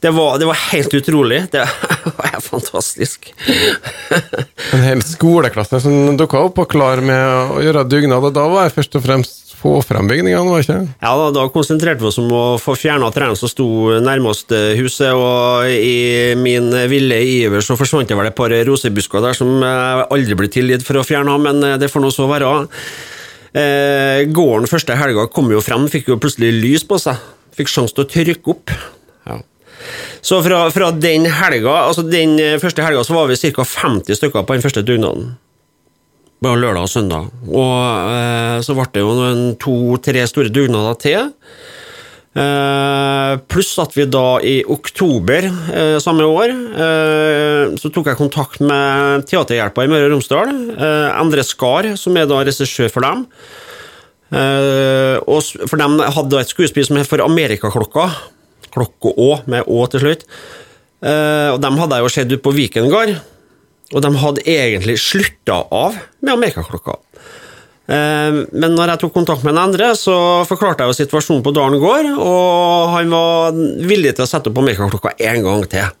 Det 0.04 0.10
var, 0.12 0.36
det 0.40 0.48
var 0.48 0.58
helt 0.66 0.96
utrolig. 0.98 1.38
Det 1.52 1.62
var 2.18 2.36
fantastisk. 2.44 3.30
en 4.76 4.84
hel 4.84 5.00
skoleklasse 5.06 5.80
som 5.86 6.18
dukka 6.18 6.42
opp 6.50 6.60
og 6.60 6.68
klar 6.74 7.00
med 7.00 7.56
å 7.56 7.62
gjøre 7.64 7.86
dugnad, 7.88 8.28
og 8.28 8.36
da 8.36 8.44
var 8.52 8.68
jeg 8.68 8.76
først 8.76 9.00
og 9.00 9.06
fremst 9.06 9.45
få 9.56 9.78
frem 9.86 10.08
bygningene, 10.10 10.44
var 10.52 10.62
ikke 10.62 10.78
Ja, 10.84 11.12
da, 11.16 11.30
da 11.34 11.46
konsentrerte 11.52 12.04
vi 12.04 12.10
oss 12.10 12.20
om 12.22 12.30
å 12.34 12.44
få 12.60 12.76
fjerna 12.78 13.08
trærne 13.14 13.38
som 13.38 13.50
sto 13.50 13.66
nærmest 14.04 14.52
huset, 14.78 15.10
og 15.16 15.66
i 15.72 16.36
min 16.38 16.70
ville 16.92 17.18
iver 17.24 17.64
så 17.64 17.78
forsvant 17.78 18.08
det 18.08 18.18
vel 18.18 18.30
et 18.30 18.38
par 18.38 18.52
rosebusker 18.68 19.24
der 19.24 19.36
som 19.38 19.58
aldri 19.64 20.38
ble 20.38 20.52
tilgitt 20.52 20.86
for 20.86 21.00
å 21.00 21.06
fjerne, 21.06 21.36
men 21.42 21.64
det 21.80 21.90
får 21.92 22.04
nå 22.04 22.12
så 22.14 22.28
være. 22.30 22.52
Eh, 23.56 24.26
gården 24.36 24.68
første 24.68 24.96
helga 24.98 25.26
kom 25.32 25.48
jo 25.52 25.62
frem, 25.64 25.86
fikk 25.88 26.10
jo 26.12 26.20
plutselig 26.20 26.52
lys 26.58 26.84
på 26.88 26.98
seg. 27.00 27.20
Fikk 27.56 27.72
sjanse 27.72 27.96
til 27.96 28.04
å 28.04 28.10
trykke 28.12 28.52
opp. 28.52 28.72
Ja. 29.28 29.38
Så 30.24 30.42
fra, 30.44 30.66
fra, 30.74 30.90
den 30.92 31.28
helga, 31.38 31.78
altså 31.86 32.04
den 32.04 32.36
første 32.60 32.84
helga 32.84 33.04
så 33.06 33.16
var 33.16 33.30
vi 33.30 33.38
ca. 33.40 33.64
50 33.64 34.18
stykker 34.18 34.44
på 34.44 34.56
den 34.56 34.64
første 34.64 34.84
dugnaden. 34.84 35.36
Bare 36.44 36.60
lørdag 36.60 36.84
og 36.84 36.92
søndag. 36.92 37.30
Og 37.48 38.12
eh, 38.12 38.58
så 38.64 38.76
ble 38.76 38.86
det 38.92 39.02
jo 39.02 39.14
to-tre 39.62 40.26
store 40.28 40.52
dugnader 40.52 40.98
til. 41.00 41.30
Eh, 42.36 43.32
pluss 43.48 43.70
at 43.80 43.94
vi 43.96 44.04
da 44.12 44.24
i 44.44 44.58
oktober 44.68 45.46
eh, 45.48 45.94
samme 46.04 46.26
år 46.28 46.50
eh, 46.52 47.76
så 47.80 47.88
tok 47.88 48.10
jeg 48.10 48.18
kontakt 48.18 48.60
med 48.60 49.24
Teaterhjelpa 49.30 49.86
i 49.86 49.88
Møre 49.88 50.10
og 50.10 50.12
Romsdal. 50.18 50.52
Eh, 50.76 51.06
Endre 51.16 51.46
Skar, 51.48 51.88
som 51.96 52.18
er 52.20 52.28
da 52.28 52.42
regissør 52.44 52.92
for 52.92 53.06
dem. 53.08 53.24
Eh, 54.36 55.16
og 55.24 55.40
for 55.70 55.80
dem 55.80 55.96
hadde 56.02 56.42
et 56.42 56.52
skuespill 56.52 56.84
som 56.84 57.00
het 57.00 57.08
For 57.08 57.24
Amerikaklokka. 57.24 58.10
Klokka 58.76 59.14
Å, 59.16 59.30
med 59.48 59.64
Å 59.72 59.86
til 59.94 60.04
slutt. 60.04 60.28
Eh, 61.00 61.48
og 61.54 61.62
dem 61.64 61.80
hadde 61.80 61.96
jeg 61.96 62.04
jo 62.04 62.12
sett 62.12 62.32
ute 62.34 62.44
på 62.44 62.52
Viken 62.56 62.92
gard, 62.92 63.16
og 63.94 64.02
de 64.02 64.12
hadde 64.18 64.46
egentlig 64.50 64.96
slutta 64.98 65.60
av 65.70 65.98
med 66.24 66.32
Amerikaklokka. 66.34 66.96
Eh, 67.86 68.40
men 68.50 68.74
når 68.74 68.92
jeg 68.92 69.02
tok 69.04 69.14
kontakt 69.14 69.44
med 69.46 69.54
en 69.54 69.62
andre, 69.68 69.92
så 69.98 70.16
forklarte 70.48 70.82
jeg 70.82 70.90
jo 70.90 70.98
situasjonen 71.04 71.44
på 71.46 71.54
Dalen 71.54 71.82
gård, 71.82 72.10
og 72.18 72.96
han 72.96 73.14
var 73.14 73.60
villig 73.86 74.16
til 74.16 74.26
å 74.26 74.30
sette 74.30 74.50
opp 74.50 74.58
Amerikaklokka 74.62 75.14
en 75.30 75.46
gang 75.46 75.66
til. 75.70 75.94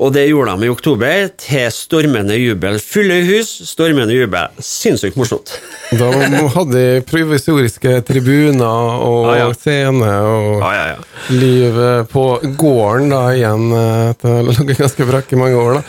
Og 0.00 0.12
det 0.14 0.26
gjorde 0.30 0.54
de 0.56 0.66
i 0.66 0.70
oktober, 0.72 1.28
til 1.40 1.66
stormende 1.74 2.36
jubel. 2.38 2.78
Fulle 2.80 3.18
hus, 3.26 3.50
stormende 3.68 4.14
jubel. 4.16 4.48
Sinnssykt 4.62 5.18
morsomt. 5.20 5.52
Da 5.92 6.06
hadde 6.08 6.72
de 6.72 7.02
provisoriske 7.04 7.98
tribuner 8.08 8.64
og 9.04 9.26
Ah, 9.28 9.36
ja. 9.42 9.48
scene 9.52 10.08
og 10.24 10.62
ah, 10.64 10.72
ja, 10.72 10.84
ja. 10.94 11.34
liv 11.36 11.76
på 12.08 12.22
gården 12.56 13.10
da 13.12 13.20
igjen 13.36 13.66
Det 13.68 14.30
har 14.30 14.40
å 14.40 14.54
ligget 14.56 14.80
ganske 14.80 15.04
brakk 15.10 15.34
i 15.36 15.40
mange 15.42 15.58
år. 15.60 15.74
da. 15.76 15.82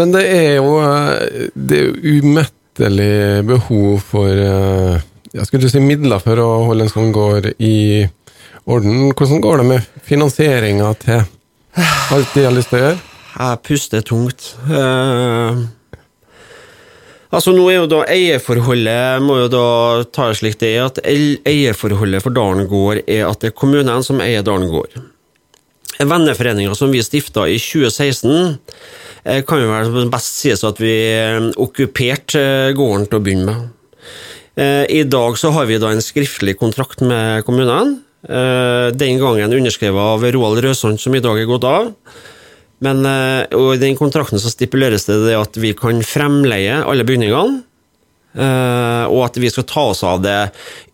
Men 0.00 0.14
det 0.16 0.22
er 0.32 0.54
jo 0.56 0.78
eh, 0.80 1.50
det 1.52 1.82
er 1.82 1.90
jo 1.90 2.16
umettelig 2.22 3.44
behov 3.52 4.00
for 4.08 4.32
eh, 4.32 5.04
jeg 5.36 5.48
skulle 5.50 5.68
si 5.72 5.80
midler 5.84 6.20
for 6.24 6.40
å 6.40 6.48
holde 6.70 6.88
en 6.88 6.92
sånn 6.92 7.12
gård 7.12 7.50
i 7.60 8.06
orden. 8.64 9.12
Hvordan 9.12 9.40
går 9.44 9.60
det 9.62 9.68
med 9.68 9.94
finansieringa 10.08 10.90
til 11.04 11.22
alt 12.12 12.32
de 12.36 12.44
har 12.48 12.56
lyst 12.56 12.72
til 12.72 12.80
å 12.80 12.86
gjøre? 12.86 13.00
Jeg 13.32 13.60
puster 13.64 14.02
tungt. 14.04 14.50
Uh, 14.68 15.64
altså 17.32 17.54
Nå 17.56 17.64
er 17.72 17.78
jo 17.80 17.88
da 17.88 18.02
eierforholdet 18.12 19.24
må 19.24 19.38
jo 19.40 19.50
da 19.52 19.66
ta 20.12 20.28
det 20.28 20.40
slik 20.42 20.58
det 20.60 20.74
er 20.76 20.90
at 20.90 21.00
eierforholdet 21.08 22.24
for 22.24 22.36
Dalen 22.36 22.68
gård 22.68 23.00
er 23.06 23.24
at 23.30 23.40
det 23.40 23.52
er 23.52 23.56
kommunene 23.56 24.02
som 24.04 24.20
eier 24.24 24.44
Dalen 24.44 24.68
gård. 24.72 24.98
Venneforeninga 26.02 26.74
som 26.76 26.92
vi 26.92 27.02
stifta 27.04 27.46
i 27.48 27.58
2016, 27.60 28.58
eh, 29.24 29.42
kan 29.46 29.60
jo 29.60 29.70
vel 29.70 30.10
best 30.10 30.40
sies 30.40 30.64
at 30.66 30.80
vi 30.82 30.92
eh, 31.12 31.52
okkuperte 31.62 32.72
gården 32.76 33.06
til 33.06 33.20
å 33.20 33.22
begynne 33.22 33.46
med. 33.48 33.70
I 34.52 34.98
dag 35.08 35.38
så 35.40 35.48
har 35.56 35.64
vi 35.64 35.78
da 35.80 35.88
en 35.88 36.02
skriftlig 36.04 36.58
kontrakt 36.60 37.00
med 37.00 37.40
kommunene. 37.46 38.02
Den 38.92 39.16
gangen 39.16 39.54
underskrevet 39.56 39.96
av 39.96 40.26
Roald 40.34 40.60
Røsand, 40.60 41.00
som 41.00 41.16
i 41.16 41.22
dag 41.24 41.40
er 41.40 41.48
gått 41.48 41.64
av. 41.64 41.88
Men 42.82 43.04
eh, 43.06 43.44
og 43.56 43.76
i 43.76 43.82
den 43.82 43.98
kontrakten 43.98 44.40
så 44.42 44.50
stipuleres 44.50 45.06
det, 45.08 45.20
det 45.26 45.38
at 45.38 45.58
vi 45.60 45.72
kan 45.78 46.02
fremleie 46.06 46.82
alle 46.82 47.06
bygningene. 47.06 47.62
eh, 48.32 49.04
og 49.06 49.26
at 49.26 49.36
vi 49.38 49.50
skal 49.52 49.66
ta 49.68 49.84
oss 49.92 50.02
av 50.08 50.22
det 50.24 50.38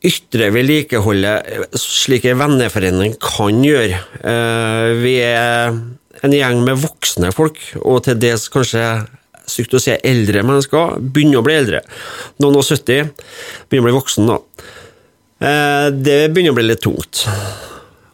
ytre 0.05 0.51
vedlikeholdet 0.55 1.53
eh, 1.55 1.69
slik 1.81 2.27
en 2.29 2.41
venneforening 2.43 3.15
kan 3.23 3.63
gjøre. 3.65 4.03
Vi 4.99 5.15
er 5.25 5.79
en 6.27 6.35
gjeng 6.35 6.65
med 6.67 6.81
voksne 6.83 7.31
folk, 7.33 7.61
og 7.79 8.03
til 8.05 8.19
dels 8.21 8.49
kanskje 8.53 8.83
sykt 9.49 9.77
å 9.79 9.81
si 9.81 9.95
eldre 10.05 10.43
mennesker, 10.45 10.99
begynner 11.01 11.41
å 11.41 11.47
bli 11.47 11.55
eldre. 11.57 11.81
Noen 12.43 12.59
og 12.59 12.67
70, 12.67 13.15
begynner 13.71 13.87
å 13.87 13.89
bli 13.89 13.97
voksen 13.97 14.29
da. 14.29 14.37
Det 15.95 16.19
begynner 16.35 16.53
å 16.53 16.59
bli 16.59 16.67
litt 16.67 16.83
tungt. 16.85 17.23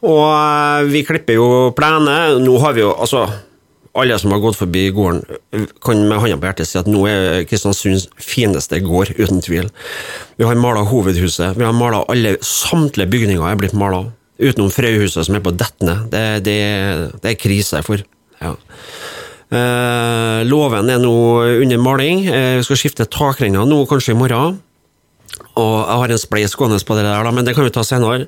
Og 0.04 0.92
vi 0.92 1.02
klipper 1.08 1.40
jo 1.40 1.48
plener. 1.74 2.36
Nå 2.44 2.54
har 2.62 2.76
vi 2.76 2.84
jo 2.84 2.92
altså 2.92 3.24
Alle 3.94 4.16
som 4.18 4.32
har 4.34 4.40
gått 4.42 4.58
forbi 4.58 4.88
gården, 4.90 5.22
kan 5.84 6.00
med 6.08 6.18
hånda 6.18 6.40
på 6.40 6.48
hjertet 6.48 6.66
si 6.66 6.78
at 6.80 6.88
nå 6.90 7.04
er 7.06 7.44
Kristiansunds 7.46 8.08
fineste 8.18 8.80
gård, 8.82 9.12
uten 9.14 9.38
tvil. 9.44 9.68
Vi 10.40 10.48
har 10.48 10.58
mala 10.58 10.82
hovedhuset. 10.88 11.54
Vi 11.54 11.62
har 11.62 11.76
mala 11.76 12.02
alle 12.10 12.34
Samtlige 12.42 13.12
bygninger 13.12 13.46
er 13.46 13.60
blitt 13.60 13.76
mala. 13.78 14.08
Utenom 14.42 14.72
Frøyhuset, 14.74 15.28
som 15.28 15.38
er 15.38 15.44
på 15.44 15.54
dettende. 15.54 16.00
Det, 16.10 16.24
det, 16.42 16.58
det 17.22 17.30
er 17.30 17.38
krise 17.38 17.84
for. 17.86 18.02
Ja. 18.42 18.56
Eh, 19.54 20.42
låven 20.48 20.90
er 20.90 20.98
nå 20.98 21.16
under 21.62 21.78
maling. 21.78 22.26
Eh, 22.26 22.56
vi 22.58 22.66
skal 22.66 22.80
skifte 22.80 23.06
takrenner 23.06 23.66
nå, 23.68 23.84
kanskje 23.86 24.14
i 24.14 24.18
morgen. 24.18 24.58
Og 25.54 25.74
jeg 25.78 25.98
har 26.00 26.12
en 26.14 26.18
spleis 26.18 26.54
gående 26.58 26.80
på 26.82 26.96
det 26.98 27.04
der, 27.06 27.22
da, 27.22 27.30
men 27.30 27.46
det 27.46 27.54
kan 27.54 27.66
vi 27.66 27.72
ta 27.74 27.84
senere. 27.86 28.26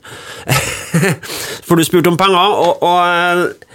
For 1.66 1.75
du 1.75 1.82
spurte 1.87 2.11
om 2.12 2.18
penger, 2.18 2.54
og, 2.54 2.82
og 2.87 3.00
eh, 3.02 3.65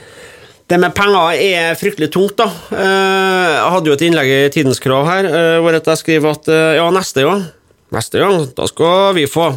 det 0.71 0.79
med 0.79 0.93
penger 0.95 1.35
er 1.35 1.75
fryktelig 1.75 2.07
tungt, 2.13 2.37
da. 2.39 2.47
Eh, 2.71 3.51
Jeg 3.51 3.71
hadde 3.73 3.91
jo 3.91 3.95
et 3.97 4.03
innlegg 4.07 4.29
i 4.31 4.41
Tidens 4.53 4.79
Krav 4.79 5.03
her, 5.09 5.27
eh, 5.27 5.57
hvor 5.59 5.75
jeg 5.75 5.99
skriver 5.99 6.31
at 6.31 6.47
eh, 6.47 6.75
ja, 6.79 6.85
neste 6.95 7.25
gang, 7.27 7.43
neste 7.91 8.21
gang, 8.21 8.45
da 8.55 8.67
skal 8.69 9.11
vi 9.17 9.27
få. 9.27 9.51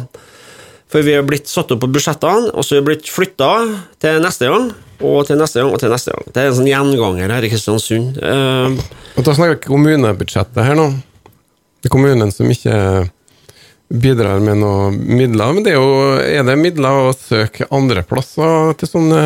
For 0.91 1.05
vi 1.07 1.15
har 1.15 1.23
blitt 1.27 1.47
satt 1.47 1.71
opp 1.71 1.81
på 1.85 1.91
budsjettene, 1.95 2.51
og 2.51 2.67
så 2.67 2.75
er 2.75 2.83
vi 2.83 2.91
blitt 2.91 3.07
flytta 3.11 3.49
til 4.03 4.19
neste 4.23 4.51
gang, 4.51 4.69
og 4.99 5.23
til 5.27 5.39
neste 5.39 5.63
gang, 5.63 5.71
og 5.71 5.79
til 5.81 5.95
neste 5.95 6.11
gang. 6.11 6.27
Det 6.35 6.43
er 6.43 6.51
en 6.51 6.59
sånn 6.59 6.69
gjenganger 6.69 7.35
her 7.37 7.47
i 7.47 7.51
Kristiansund. 7.51 8.19
Og 8.19 9.23
da 9.23 9.35
snakker 9.35 9.55
vi 9.55 9.59
ikke 9.61 9.71
kommunebudsjettet 9.71 10.63
her 10.67 10.77
nå. 10.77 10.91
Det 11.79 11.89
er 11.89 11.95
kommunen 11.95 12.31
som 12.35 12.51
ikke 12.51 12.77
bidrar 13.87 14.43
med 14.43 14.59
noen 14.61 14.99
midler. 15.15 15.55
Men 15.55 15.65
det 15.65 15.73
er 15.73 15.79
jo 15.79 16.15
er 16.19 16.47
det 16.47 16.59
midler 16.59 17.07
å 17.07 17.15
søke 17.15 17.67
andre 17.75 18.03
plasser 18.07 18.75
til 18.79 18.91
sånne 18.91 19.25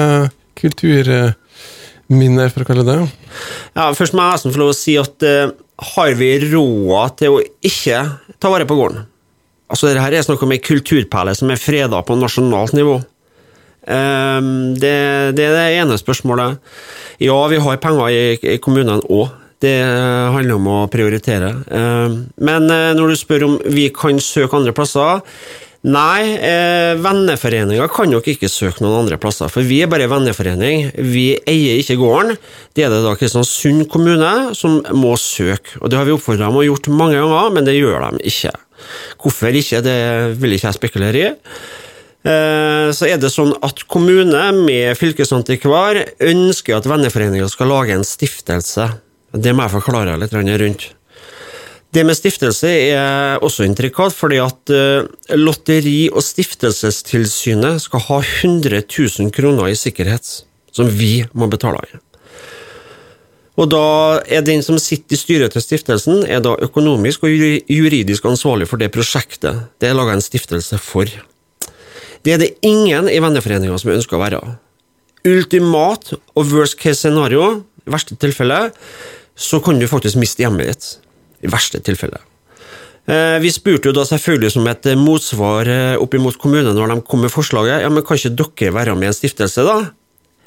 kulturminner, 2.10 2.50
for 2.50 2.64
å 2.64 2.68
kalle 2.68 2.86
det? 2.86 2.98
Ja, 3.76 3.94
Først 3.94 4.14
må 4.14 4.24
jeg 4.24 4.34
nesten 4.34 4.54
få 4.54 4.60
lov 4.60 4.74
å 4.74 4.78
si 4.78 4.98
at 4.98 5.22
uh, 5.24 5.52
har 5.94 6.16
vi 6.18 6.40
råd 6.50 7.18
til 7.18 7.38
å 7.38 7.44
ikke 7.62 8.02
ta 8.40 8.50
vare 8.50 8.66
på 8.66 8.76
gården? 8.76 9.06
Altså, 9.70 9.94
det 9.94 10.02
er 10.02 10.26
snakk 10.26 10.42
om 10.42 10.52
ei 10.52 10.60
kulturperle 10.60 11.36
som 11.36 11.50
er 11.50 11.62
freda 11.62 12.02
på 12.02 12.18
nasjonalt 12.18 12.74
nivå. 12.74 13.00
Um, 13.86 14.74
det, 14.76 15.36
det 15.38 15.46
er 15.46 15.54
det 15.54 15.68
ene 15.78 15.98
spørsmålet. 15.98 16.58
Ja, 17.22 17.38
vi 17.48 17.62
har 17.62 17.78
penger 17.78 18.10
i, 18.10 18.56
i 18.56 18.58
kommunene 18.58 19.06
òg. 19.06 19.30
Det 19.60 19.76
handler 20.32 20.56
om 20.56 20.68
å 20.72 20.78
prioritere. 20.88 21.52
Um, 21.68 22.30
men 22.40 22.70
uh, 22.72 22.96
når 22.96 23.12
du 23.12 23.20
spør 23.20 23.46
om 23.46 23.58
vi 23.70 23.90
kan 23.94 24.18
søke 24.24 24.58
andre 24.58 24.74
plasser 24.74 25.20
Nei, 25.88 26.36
eh, 26.36 26.98
venneforeninga 27.00 27.86
kan 27.88 28.10
nok 28.12 28.26
ikke 28.28 28.50
søke 28.52 28.84
noen 28.84 29.06
andre 29.06 29.16
plasser, 29.22 29.48
for 29.48 29.64
vi 29.64 29.78
er 29.80 29.88
bare 29.88 30.10
en 30.10 30.12
venneforening. 30.12 30.90
Vi 31.08 31.38
eier 31.48 31.80
ikke 31.80 31.96
gården. 32.02 32.36
Det 32.76 32.84
er 32.84 32.92
det 32.92 33.00
da 33.06 33.14
Kristiansund 33.16 33.86
kommune 33.88 34.52
som 34.60 34.82
må 34.92 35.14
søke, 35.16 35.80
og 35.80 35.88
det 35.90 35.96
har 35.96 36.10
vi 36.10 36.18
oppfordra 36.18 36.50
dem 36.50 36.60
å 36.60 36.66
gjort 36.68 36.92
mange 36.92 37.16
ganger, 37.16 37.54
men 37.56 37.64
det 37.70 37.78
gjør 37.78 38.10
de 38.10 38.28
ikke. 38.28 38.52
Hvorfor 39.24 39.56
ikke, 39.56 39.82
det 39.88 39.98
vil 40.42 40.58
ikke 40.58 40.68
jeg 40.68 40.80
spekulere 40.82 41.24
i. 41.24 41.32
Eh, 42.28 42.92
Så 42.92 43.08
er 43.08 43.16
det 43.16 43.32
sånn 43.32 43.56
at 43.64 43.88
kommune 43.88 44.52
med 44.60 44.98
fylkesantikvar 45.00 46.04
ønsker 46.20 46.76
at 46.76 46.92
venneforeninga 46.92 47.48
skal 47.48 47.72
lage 47.72 47.96
en 47.96 48.04
stiftelse. 48.04 49.00
Det 49.32 49.56
må 49.56 49.64
jeg 49.64 49.80
forklare 49.80 50.20
litt 50.20 50.34
rundt. 50.36 50.90
Det 51.90 52.04
med 52.06 52.14
stiftelse 52.14 52.70
er 52.70 53.42
også 53.42 53.66
intrikat, 53.66 54.14
fordi 54.14 54.38
at 54.44 54.74
eh, 54.74 55.08
Lotteri- 55.40 56.12
og 56.14 56.22
stiftelsestilsynet 56.22 57.82
skal 57.82 58.04
ha 58.06 58.20
100 58.22 58.84
000 58.86 59.32
kroner 59.34 59.72
i 59.72 59.80
sikkerhet, 59.80 60.30
som 60.72 60.92
vi 61.00 61.24
må 61.34 61.50
betale 61.50 61.82
i. 61.88 61.98
Og 63.60 63.68
da 63.74 63.82
er 64.30 64.46
den 64.46 64.62
som 64.64 64.78
sitter 64.80 65.18
i 65.18 65.20
styret 65.20 65.56
til 65.56 65.66
stiftelsen, 65.66 66.22
er 66.30 66.46
da 66.46 66.54
økonomisk 66.64 67.26
og 67.26 67.34
juridisk 67.34 68.30
ansvarlig 68.30 68.70
for 68.70 68.80
det 68.80 68.94
prosjektet 68.94 69.66
det 69.82 69.90
er 69.90 69.98
laga 69.98 70.14
en 70.16 70.24
stiftelse 70.24 70.80
for. 70.80 71.10
Det 72.24 72.36
er 72.36 72.40
det 72.40 72.54
ingen 72.62 73.10
i 73.10 73.20
venneforeninga 73.20 73.82
som 73.82 73.92
ønsker 73.98 74.16
å 74.16 74.22
være. 74.22 74.40
Ultimat 75.28 76.14
og 76.14 76.54
worst 76.54 76.78
case 76.80 77.02
scenario, 77.02 77.66
i 77.84 77.92
verste 77.92 78.16
tilfelle, 78.20 78.70
så 79.36 79.60
kan 79.64 79.80
du 79.82 79.90
faktisk 79.90 80.20
miste 80.22 80.46
hjemmet 80.46 80.70
ditt. 80.70 80.90
I 81.44 81.52
verste 81.52 81.82
tilfelle. 81.84 82.20
Eh, 83.10 83.38
Vi 83.42 83.52
spurte 83.54 83.90
jo 83.90 83.96
da 83.96 84.04
selvfølgelig 84.06 84.52
som 84.54 84.68
et 84.70 84.86
eh, 84.90 85.00
motsvar 85.00 85.70
eh, 85.70 85.96
opp 85.98 86.14
imot 86.14 86.38
kommunen 86.42 86.76
når 86.78 86.94
de 86.94 87.00
kom 87.08 87.24
med 87.26 87.34
forslaget, 87.34 87.82
ja, 87.82 87.90
men 87.90 88.06
kan 88.06 88.20
ikke 88.20 88.36
dere 88.38 88.76
være 88.76 88.98
med 89.00 89.10
i 89.10 89.14
en 89.14 89.18
stiftelse, 89.18 89.66
da? 89.66 89.80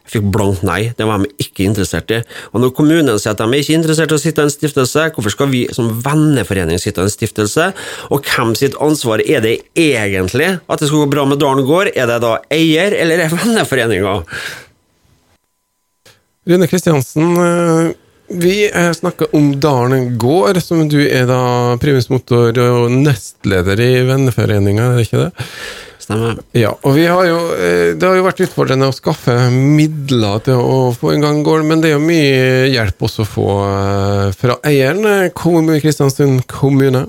Jeg 0.02 0.16
fikk 0.16 0.30
blankt 0.34 0.64
nei, 0.66 0.90
det 0.99 1.06
var 1.06 1.22
de 1.22 1.30
ikke 1.42 1.62
interessert 1.62 2.11
i. 2.11 2.16
Og 2.50 2.62
når 2.62 2.72
kommunen 2.75 3.18
sier 3.22 3.37
at 3.37 3.38
de 3.38 3.46
er 3.46 3.62
ikke 3.62 3.76
interessert 3.78 4.11
i 4.11 4.16
å 4.16 4.20
sitte 4.20 4.42
i 4.42 4.49
en 4.49 4.50
stiftelse, 4.50 5.04
hvorfor 5.14 5.34
skal 5.34 5.50
vi 5.52 5.61
som 5.75 5.92
venneforening 6.02 6.80
sitte 6.82 7.02
i 7.02 7.06
en 7.06 7.12
stiftelse? 7.12 7.68
Og 8.11 8.26
hvem 8.26 8.50
sitt 8.58 8.75
ansvar 8.82 9.22
er 9.22 9.44
det 9.46 9.54
egentlig 9.78 10.56
at 10.58 10.82
det 10.82 10.90
skal 10.90 11.04
gå 11.04 11.12
bra 11.14 11.26
med 11.30 11.38
Dalen 11.42 11.66
gård? 11.68 11.92
Er 11.94 12.11
det 12.11 12.18
da 12.26 12.34
eier, 12.50 12.99
eller 12.99 13.22
er 13.22 13.30
venneforeninga? 13.30 14.16
Rune 16.50 16.66
Kristiansen, 16.66 17.38
vi 18.29 18.71
snakka 18.95 19.31
om 19.37 19.52
Dalen 19.61 20.19
gård, 20.19 20.61
som 20.62 20.85
du 20.88 21.00
er 21.02 21.26
da 21.29 21.76
primusmotor 21.83 22.59
og 22.62 22.93
nestleder 22.95 23.81
i 23.83 23.93
venneforeninga, 24.09 24.93
er 24.93 25.00
det 25.00 25.09
ikke 25.09 25.25
det? 25.26 25.49
Stemmer. 26.02 26.38
Ja, 26.57 26.73
og 26.83 26.97
vi 26.97 27.05
har 27.07 27.25
jo, 27.29 27.38
eh, 27.55 27.95
det 27.95 28.02
har 28.02 28.17
jo 28.19 28.25
vært 28.26 28.43
utfordrende 28.43 28.88
å 28.91 28.95
skaffe 28.95 29.35
midler 29.52 30.43
til 30.43 30.59
å 30.59 30.79
få 30.99 31.12
en 31.14 31.23
gang 31.23 31.43
gården, 31.47 31.69
men 31.69 31.83
det 31.83 31.93
er 31.93 31.95
jo 31.95 32.02
mye 32.02 32.71
hjelp 32.73 33.07
også 33.07 33.23
å 33.23 33.31
få 33.31 33.49
eh, 33.69 34.33
fra 34.35 34.59
eieren, 34.67 35.07
eh, 35.07 35.83
Kristiansund 35.83 36.47
kommune. 36.50 37.07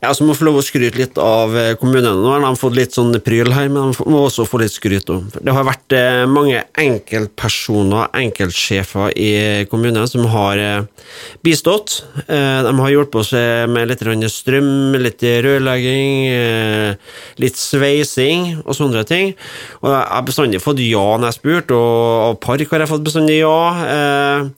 Ja, 0.00 0.14
så 0.16 0.24
må 0.24 0.32
få 0.32 0.46
lov 0.46 0.56
å 0.56 0.64
skryte 0.64 0.96
litt 0.96 1.18
av 1.20 1.52
eh, 1.60 1.74
kommunene. 1.76 2.14
Nå 2.16 2.30
har 2.32 2.40
de 2.40 2.56
fått 2.56 2.76
litt 2.78 2.94
sånn 2.96 3.12
pryl 3.20 3.50
her, 3.52 3.68
men 3.68 3.92
de 3.92 4.06
må 4.08 4.22
også 4.24 4.46
få 4.48 4.62
litt 4.62 4.72
skryt. 4.72 5.10
Også. 5.12 5.42
Det 5.44 5.52
har 5.52 5.66
vært 5.68 5.92
eh, 5.96 6.22
mange 6.24 6.62
enkeltpersoner, 6.80 8.08
enkeltsjefer 8.16 9.12
i 9.12 9.30
kommunen 9.68 10.08
som 10.08 10.24
har 10.32 10.62
eh, 10.62 11.10
bistått. 11.44 11.98
De 12.30 12.72
har 12.78 12.92
hjulpet 12.94 13.20
oss 13.20 13.32
med 13.68 13.90
litt 13.90 14.02
strøm, 14.32 14.94
litt 15.00 15.22
rørlegging, 15.44 16.96
litt 17.42 17.58
sveising 17.58 18.60
og 18.62 18.76
sånne 18.76 19.02
ting. 19.08 19.34
Og 19.82 19.90
jeg 19.90 20.00
har 20.14 20.26
bestandig 20.26 20.62
fått 20.62 20.80
ja 20.84 21.04
når 21.18 21.26
jeg 21.26 21.34
har 21.34 21.38
spurt, 21.38 21.74
og 21.76 21.96
av 22.30 22.38
Park 22.44 22.72
har 22.72 22.84
jeg 22.84 22.92
fått 22.92 23.06
bestandig 23.08 23.40
ja. 23.42 24.48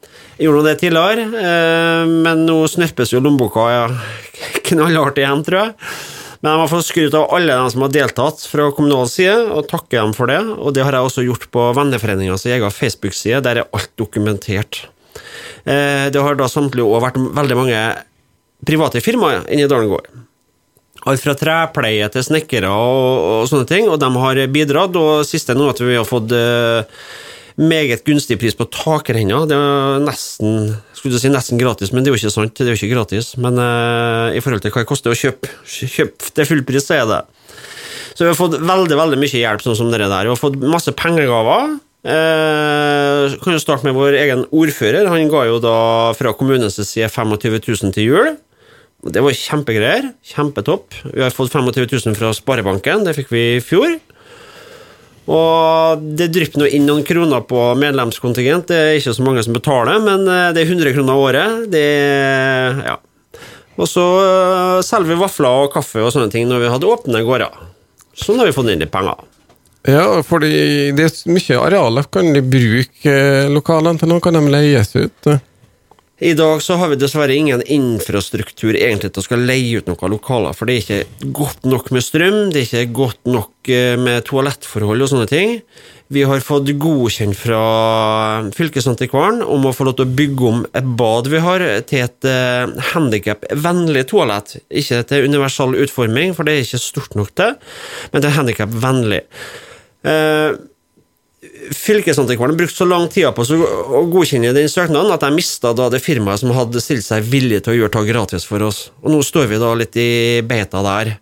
Jeg 0.42 0.48
gjorde 0.48 0.64
det 0.66 0.78
tidligere, 0.80 2.06
men 2.10 2.40
nå 2.48 2.56
snørpes 2.66 3.12
jo 3.14 3.20
lommeboka. 3.22 3.66
Ja 3.70 3.84
knallhardt 4.66 5.20
igjen, 5.20 5.44
tror 5.46 5.60
jeg. 5.60 5.74
Men 6.42 6.50
jeg 6.50 6.58
må 6.58 6.70
få 6.72 6.80
skryt 6.82 7.14
av 7.14 7.28
alle 7.36 7.54
de 7.54 7.70
som 7.70 7.84
har 7.84 7.92
deltatt 7.94 8.40
fra 8.50 8.70
kommunal 8.74 9.06
side, 9.10 9.36
og 9.54 9.68
takke 9.70 9.94
dem 9.94 10.14
for 10.16 10.30
det. 10.30 10.40
Og 10.56 10.74
det 10.74 10.82
har 10.86 10.96
jeg 10.96 11.08
også 11.08 11.26
gjort 11.26 11.46
på 11.54 11.68
Venneforeningas 11.78 12.48
egen 12.50 12.74
Facebook-side, 12.74 13.44
der 13.46 13.62
er 13.62 13.70
alt 13.70 13.92
dokumentert. 14.00 14.82
Eh, 15.62 16.08
det 16.10 16.18
har 16.18 16.38
da 16.38 16.50
samtidig 16.50 16.88
òg 16.88 17.04
vært 17.04 17.20
veldig 17.38 17.58
mange 17.60 17.84
private 18.66 19.02
firmaer 19.04 19.46
inni 19.54 19.68
Dalen 19.70 19.90
gård. 19.92 20.10
Alt 21.06 21.22
fra 21.22 21.34
trepleie 21.38 22.06
til 22.14 22.26
snekkere 22.26 22.70
og, 22.70 23.06
og, 23.22 23.46
sånne 23.50 23.66
ting, 23.70 23.86
og 23.90 23.98
de 24.02 24.10
har 24.24 24.42
bidratt. 24.50 24.98
Og 24.98 25.26
siste 25.26 25.54
nå 25.54 25.70
at 25.70 25.82
vi 25.82 25.94
har 25.98 26.06
fått 26.06 26.34
uh, 26.34 26.82
meget 27.60 28.04
gunstig 28.06 28.38
pris 28.40 28.56
på 28.58 28.66
takrenna. 28.72 29.42
Det 29.48 29.58
er 29.58 30.02
nesten 30.06 30.72
si 31.02 31.30
nesten 31.32 31.58
gratis, 31.58 31.90
men 31.92 32.04
det 32.04 32.10
er 32.10 32.14
jo 32.14 32.20
ikke 32.20 32.34
sant. 32.34 32.54
Det 32.56 32.68
er 32.68 32.74
jo 32.74 32.78
ikke 32.78 32.94
gratis. 32.94 33.32
Men 33.42 33.58
uh, 33.58 34.30
i 34.34 34.42
forhold 34.42 34.62
til 34.62 34.72
hva 34.74 34.84
det 34.84 34.90
koster 34.90 35.12
å 35.12 35.18
kjøpe, 35.18 35.50
kjøpe 35.66 36.34
til 36.36 36.48
full 36.48 36.62
pris, 36.68 36.86
så 36.86 37.00
er 37.00 37.08
det. 37.10 37.22
Så 38.12 38.24
vi 38.24 38.30
har 38.30 38.38
fått 38.38 38.58
veldig 38.60 38.98
veldig 38.98 39.18
mye 39.18 39.40
hjelp, 39.40 39.64
sånn 39.64 39.78
som 39.78 39.90
dere 39.92 40.10
der. 40.10 40.28
Vi 40.28 40.34
har 40.34 40.40
fått 40.40 40.60
masse 40.62 40.94
pengegaver. 40.94 41.74
Eh, 42.02 43.34
kan 43.42 43.54
jo 43.54 43.62
starte 43.62 43.86
med 43.86 43.96
vår 43.96 44.18
egen 44.18 44.46
ordfører. 44.50 45.10
Han 45.10 45.30
ga 45.30 45.44
jo 45.48 45.60
da 45.62 45.76
fra 46.18 46.34
kommunens 46.36 46.80
side 46.80 47.10
25 47.10 47.60
000 47.62 47.94
til 47.94 48.08
jul. 48.08 48.32
Det 49.02 49.22
var 49.22 49.34
kjempegreier. 49.34 50.10
Kjempetopp. 50.26 50.98
Vi 51.08 51.22
har 51.22 51.34
fått 51.34 51.54
25 51.54 51.88
000 51.90 52.18
fra 52.18 52.30
Sparebanken, 52.36 53.06
det 53.06 53.16
fikk 53.18 53.32
vi 53.34 53.44
i 53.56 53.62
fjor. 53.64 53.96
Og 55.30 56.02
det 56.18 56.32
drypper 56.34 56.62
nå 56.62 56.68
inn 56.74 56.86
noen 56.88 57.04
kroner 57.06 57.44
på 57.46 57.66
medlemskontingent. 57.78 58.66
Det 58.72 58.78
er 58.78 58.96
ikke 58.98 59.14
så 59.14 59.26
mange 59.26 59.44
som 59.46 59.54
betaler, 59.54 60.00
men 60.02 60.26
eh, 60.26 60.50
det 60.54 60.64
er 60.64 60.72
100 60.72 60.94
kroner 60.96 61.26
året. 61.28 61.66
Det 61.70 61.86
ja. 62.82 62.96
Og 63.78 63.88
så 63.88 64.06
eh, 64.22 64.78
selger 64.84 65.14
vi 65.14 65.20
vafler 65.20 65.66
og 65.66 65.74
kaffe 65.74 66.02
og 66.02 66.10
sånne 66.14 66.32
ting 66.32 66.48
når 66.50 66.64
vi 66.64 66.72
hadde 66.74 66.90
åpne 66.90 67.22
gårder. 67.26 67.62
Sånn 68.18 68.42
har 68.42 68.50
vi 68.50 68.56
fått 68.56 68.72
inn 68.72 68.82
litt 68.82 68.92
penger. 68.92 69.22
Ja, 69.88 70.04
fordi 70.26 70.92
det 70.94 71.06
er 71.08 71.32
mye 71.32 71.62
arealer. 71.66 72.10
Kan 72.12 72.34
de 72.34 72.42
bruke 72.42 73.14
eh, 73.14 73.48
lokalene 73.50 74.02
til 74.02 74.10
noe? 74.12 74.22
Kan 74.22 74.38
de 74.38 74.44
leies 74.50 74.94
ut? 74.98 75.32
I 76.22 76.34
dag 76.38 76.60
så 76.62 76.76
har 76.78 76.92
vi 76.92 76.96
dessverre 77.02 77.34
ingen 77.34 77.64
infrastruktur 77.66 78.76
egentlig 78.78 79.08
til 79.10 79.24
å 79.24 79.24
skal 79.26 79.40
leie 79.42 79.80
ut 79.80 79.88
noen 79.90 80.12
lokaler, 80.12 80.54
for 80.54 80.70
det 80.70 80.76
er 80.76 80.84
ikke 80.84 81.30
godt 81.34 81.66
nok 81.66 81.90
med 81.90 82.04
strøm, 82.06 82.36
det 82.54 82.60
er 82.60 82.68
ikke 82.68 82.94
godt 82.94 83.26
nok 83.26 83.70
eh, 83.74 83.96
med 83.98 84.22
toalettforhold 84.28 85.02
og 85.02 85.10
sånne 85.10 85.26
ting. 85.26 85.56
Vi 86.14 86.22
har 86.28 86.44
fått 86.46 86.70
godkjent 86.78 87.34
fra 87.40 87.64
Fylkesantikvaren 88.54 89.42
om 89.42 89.66
å 89.66 89.74
få 89.74 89.88
lov 89.88 89.98
til 89.98 90.06
å 90.06 90.14
bygge 90.22 90.48
om 90.52 90.62
et 90.70 90.94
bad 91.02 91.30
vi 91.32 91.42
har, 91.42 91.64
til 91.90 92.04
et 92.04 92.28
uh, 92.28 92.70
handikapvennlig 92.92 94.04
toalett. 94.12 94.58
Ikke 94.68 95.00
til 95.08 95.26
universal 95.26 95.74
utforming, 95.74 96.36
for 96.36 96.46
det 96.46 96.54
er 96.54 96.66
ikke 96.66 96.82
stort 96.84 97.16
nok 97.18 97.32
til, 97.40 97.56
men 98.12 98.22
til 98.22 98.36
handikapvennlig. 98.36 99.24
Uh, 100.04 100.60
Fylkesantikvaren 101.74 102.56
brukte 102.56 102.76
så 102.76 102.86
lang 102.86 103.08
tid 103.10 103.26
på 103.34 103.42
å 103.42 104.04
godkjenne 104.06 104.52
den 104.54 104.68
søknaden 104.70 105.10
at 105.10 105.24
jeg 105.26 105.34
mista 105.34 105.72
det 105.74 105.98
firmaet 106.02 106.38
som 106.38 106.52
hadde 106.54 106.82
stilt 106.82 107.02
seg 107.02 107.24
villig 107.26 107.64
til 107.64 107.74
å 107.74 107.78
gjøre 107.80 107.96
det 107.96 108.12
gratis 108.12 108.46
for 108.46 108.62
oss. 108.62 108.84
Og 109.02 109.10
nå 109.10 109.18
står 109.26 109.48
vi 109.50 109.58
da 109.58 109.72
litt 109.74 109.98
i 109.98 110.12
beita 110.46 110.84
der. 110.86 111.16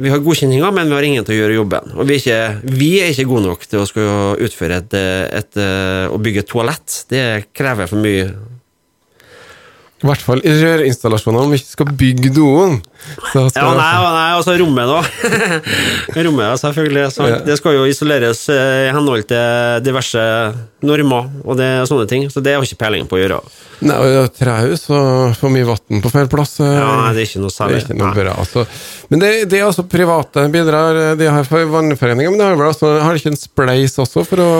Vi 0.00 0.12
har 0.12 0.24
godkjenninga, 0.24 0.70
men 0.76 0.88
vi 0.88 0.96
har 0.96 1.08
ingen 1.08 1.28
til 1.28 1.36
å 1.36 1.38
gjøre 1.42 1.58
jobben. 1.58 1.92
Og 1.96 2.08
vi 2.08 2.16
er 2.16 2.22
ikke, 2.22 2.72
vi 2.80 2.90
er 3.02 3.12
ikke 3.12 3.28
gode 3.28 3.50
nok 3.50 3.68
til 3.68 3.84
å 3.84 4.16
utføre 4.48 4.80
et, 4.80 4.96
et, 4.96 5.52
et, 5.60 5.60
å 6.08 6.20
bygge 6.24 6.44
et 6.44 6.50
toalett. 6.52 6.98
Det 7.12 7.24
krever 7.56 7.92
for 7.92 8.00
mye 8.00 8.30
i 9.96 10.04
hvert 10.04 10.20
fall 10.20 10.42
i 10.44 10.50
rørinstallasjoner 10.52 11.40
om 11.40 11.52
vi 11.54 11.56
ikke 11.56 11.70
skal 11.70 11.92
bygge 11.96 12.30
doen. 12.36 12.74
Skal 13.30 13.46
ja, 13.56 13.62
nei, 13.72 13.92
nei, 14.04 14.26
altså 14.36 14.52
rommet, 14.60 14.90
da. 14.90 14.98
rommet, 16.26 16.60
selvfølgelig. 16.60 17.06
Ja. 17.16 17.38
Det 17.46 17.56
skal 17.56 17.78
jo 17.78 17.86
isoleres 17.88 18.42
eh, 18.52 18.90
i 18.90 18.90
henhold 18.92 19.24
til 19.30 19.80
diverse 19.86 20.20
normer 20.84 21.30
og 21.46 21.56
det, 21.56 21.70
sånne 21.88 22.04
ting. 22.10 22.26
Så 22.28 22.44
det 22.44 22.58
har 22.58 22.66
ikke 22.68 22.82
peiling 22.84 23.08
på 23.08 23.16
å 23.16 23.22
gjøre. 23.22 23.40
Nei, 23.88 23.96
og 24.20 24.28
Trehus 24.36 24.84
og 24.92 25.32
for 25.40 25.52
mye 25.52 25.64
vann 25.68 26.04
på 26.04 26.12
feil 26.12 26.28
plass 26.32 26.58
eh, 26.60 26.76
Ja, 26.76 26.92
nei, 27.00 27.16
det 27.16 27.24
er 27.24 27.30
ikke 27.30 27.46
noe 27.46 27.56
særlig. 27.56 27.80
Det 27.80 27.88
er 27.88 27.96
ikke 27.96 28.00
noe 28.02 28.12
bra, 28.20 28.36
altså. 28.44 28.66
Men 29.08 29.24
det, 29.24 29.32
det, 29.48 29.62
er 29.62 29.70
altså 29.70 29.86
private 29.88 30.44
bidrar, 30.52 31.00
de 31.16 31.32
har 31.32 31.50
vannforeninger, 31.72 32.36
men 32.36 32.44
de 32.44 32.48
har 32.50 32.60
vel 32.60 32.68
altså, 32.68 32.98
har 33.00 33.16
ikke 33.16 33.32
en 33.32 33.40
spleis 33.40 33.96
også 34.04 34.28
for 34.28 34.44
å 34.44 34.52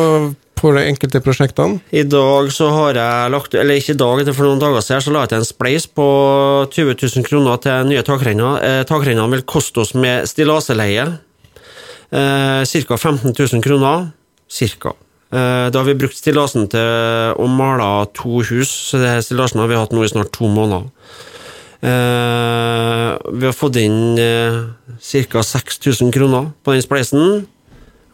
på 0.66 0.74
de 0.74 0.82
enkelte 0.90 1.22
prosjektene? 1.22 1.78
I 1.94 2.02
dag 2.08 2.50
så 2.54 2.68
har 2.74 2.98
jeg 2.98 3.32
lagt 3.34 3.54
Eller 3.54 3.78
ikke 3.78 3.94
i 3.94 4.00
dag, 4.00 4.22
for 4.34 4.48
noen 4.48 4.62
dager 4.62 4.82
siden 4.82 5.04
så 5.04 5.14
la 5.14 5.24
jeg 5.24 5.32
til 5.32 5.42
en 5.42 5.48
spleis 5.48 5.86
på 5.86 6.08
20 6.74 6.96
000 6.98 7.26
kroner 7.26 7.62
til 7.62 7.90
nye 7.92 8.04
takrenner. 8.06 8.58
Eh, 8.66 8.82
takrennene 8.88 9.30
vil 9.36 9.46
koste 9.46 9.84
oss 9.84 9.94
med 9.94 10.26
stillaseleie 10.30 11.06
eh, 12.10 12.62
ca. 12.66 12.98
15 12.98 13.30
000 13.30 13.62
kroner. 13.64 14.10
Cirka. 14.50 14.94
Eh, 15.34 15.66
da 15.70 15.78
har 15.78 15.86
vi 15.88 15.98
brukt 15.98 16.18
stillasen 16.18 16.68
til 16.70 17.38
å 17.38 17.48
male 17.50 17.88
to 18.16 18.42
hus, 18.46 18.70
så 18.90 19.02
det 19.02 19.16
stillasen 19.26 19.62
har 19.62 19.70
vi 19.70 19.78
hatt 19.78 19.94
nå 19.94 20.04
i 20.06 20.10
snart 20.10 20.34
to 20.34 20.50
måneder. 20.50 20.86
Eh, 21.86 23.10
vi 23.36 23.46
har 23.46 23.54
fått 23.54 23.78
inn 23.78 24.16
eh, 24.18 24.62
ca. 25.30 25.42
6000 25.44 26.14
kroner 26.14 26.50
på 26.64 26.74
den 26.74 26.82
spleisen 26.82 27.44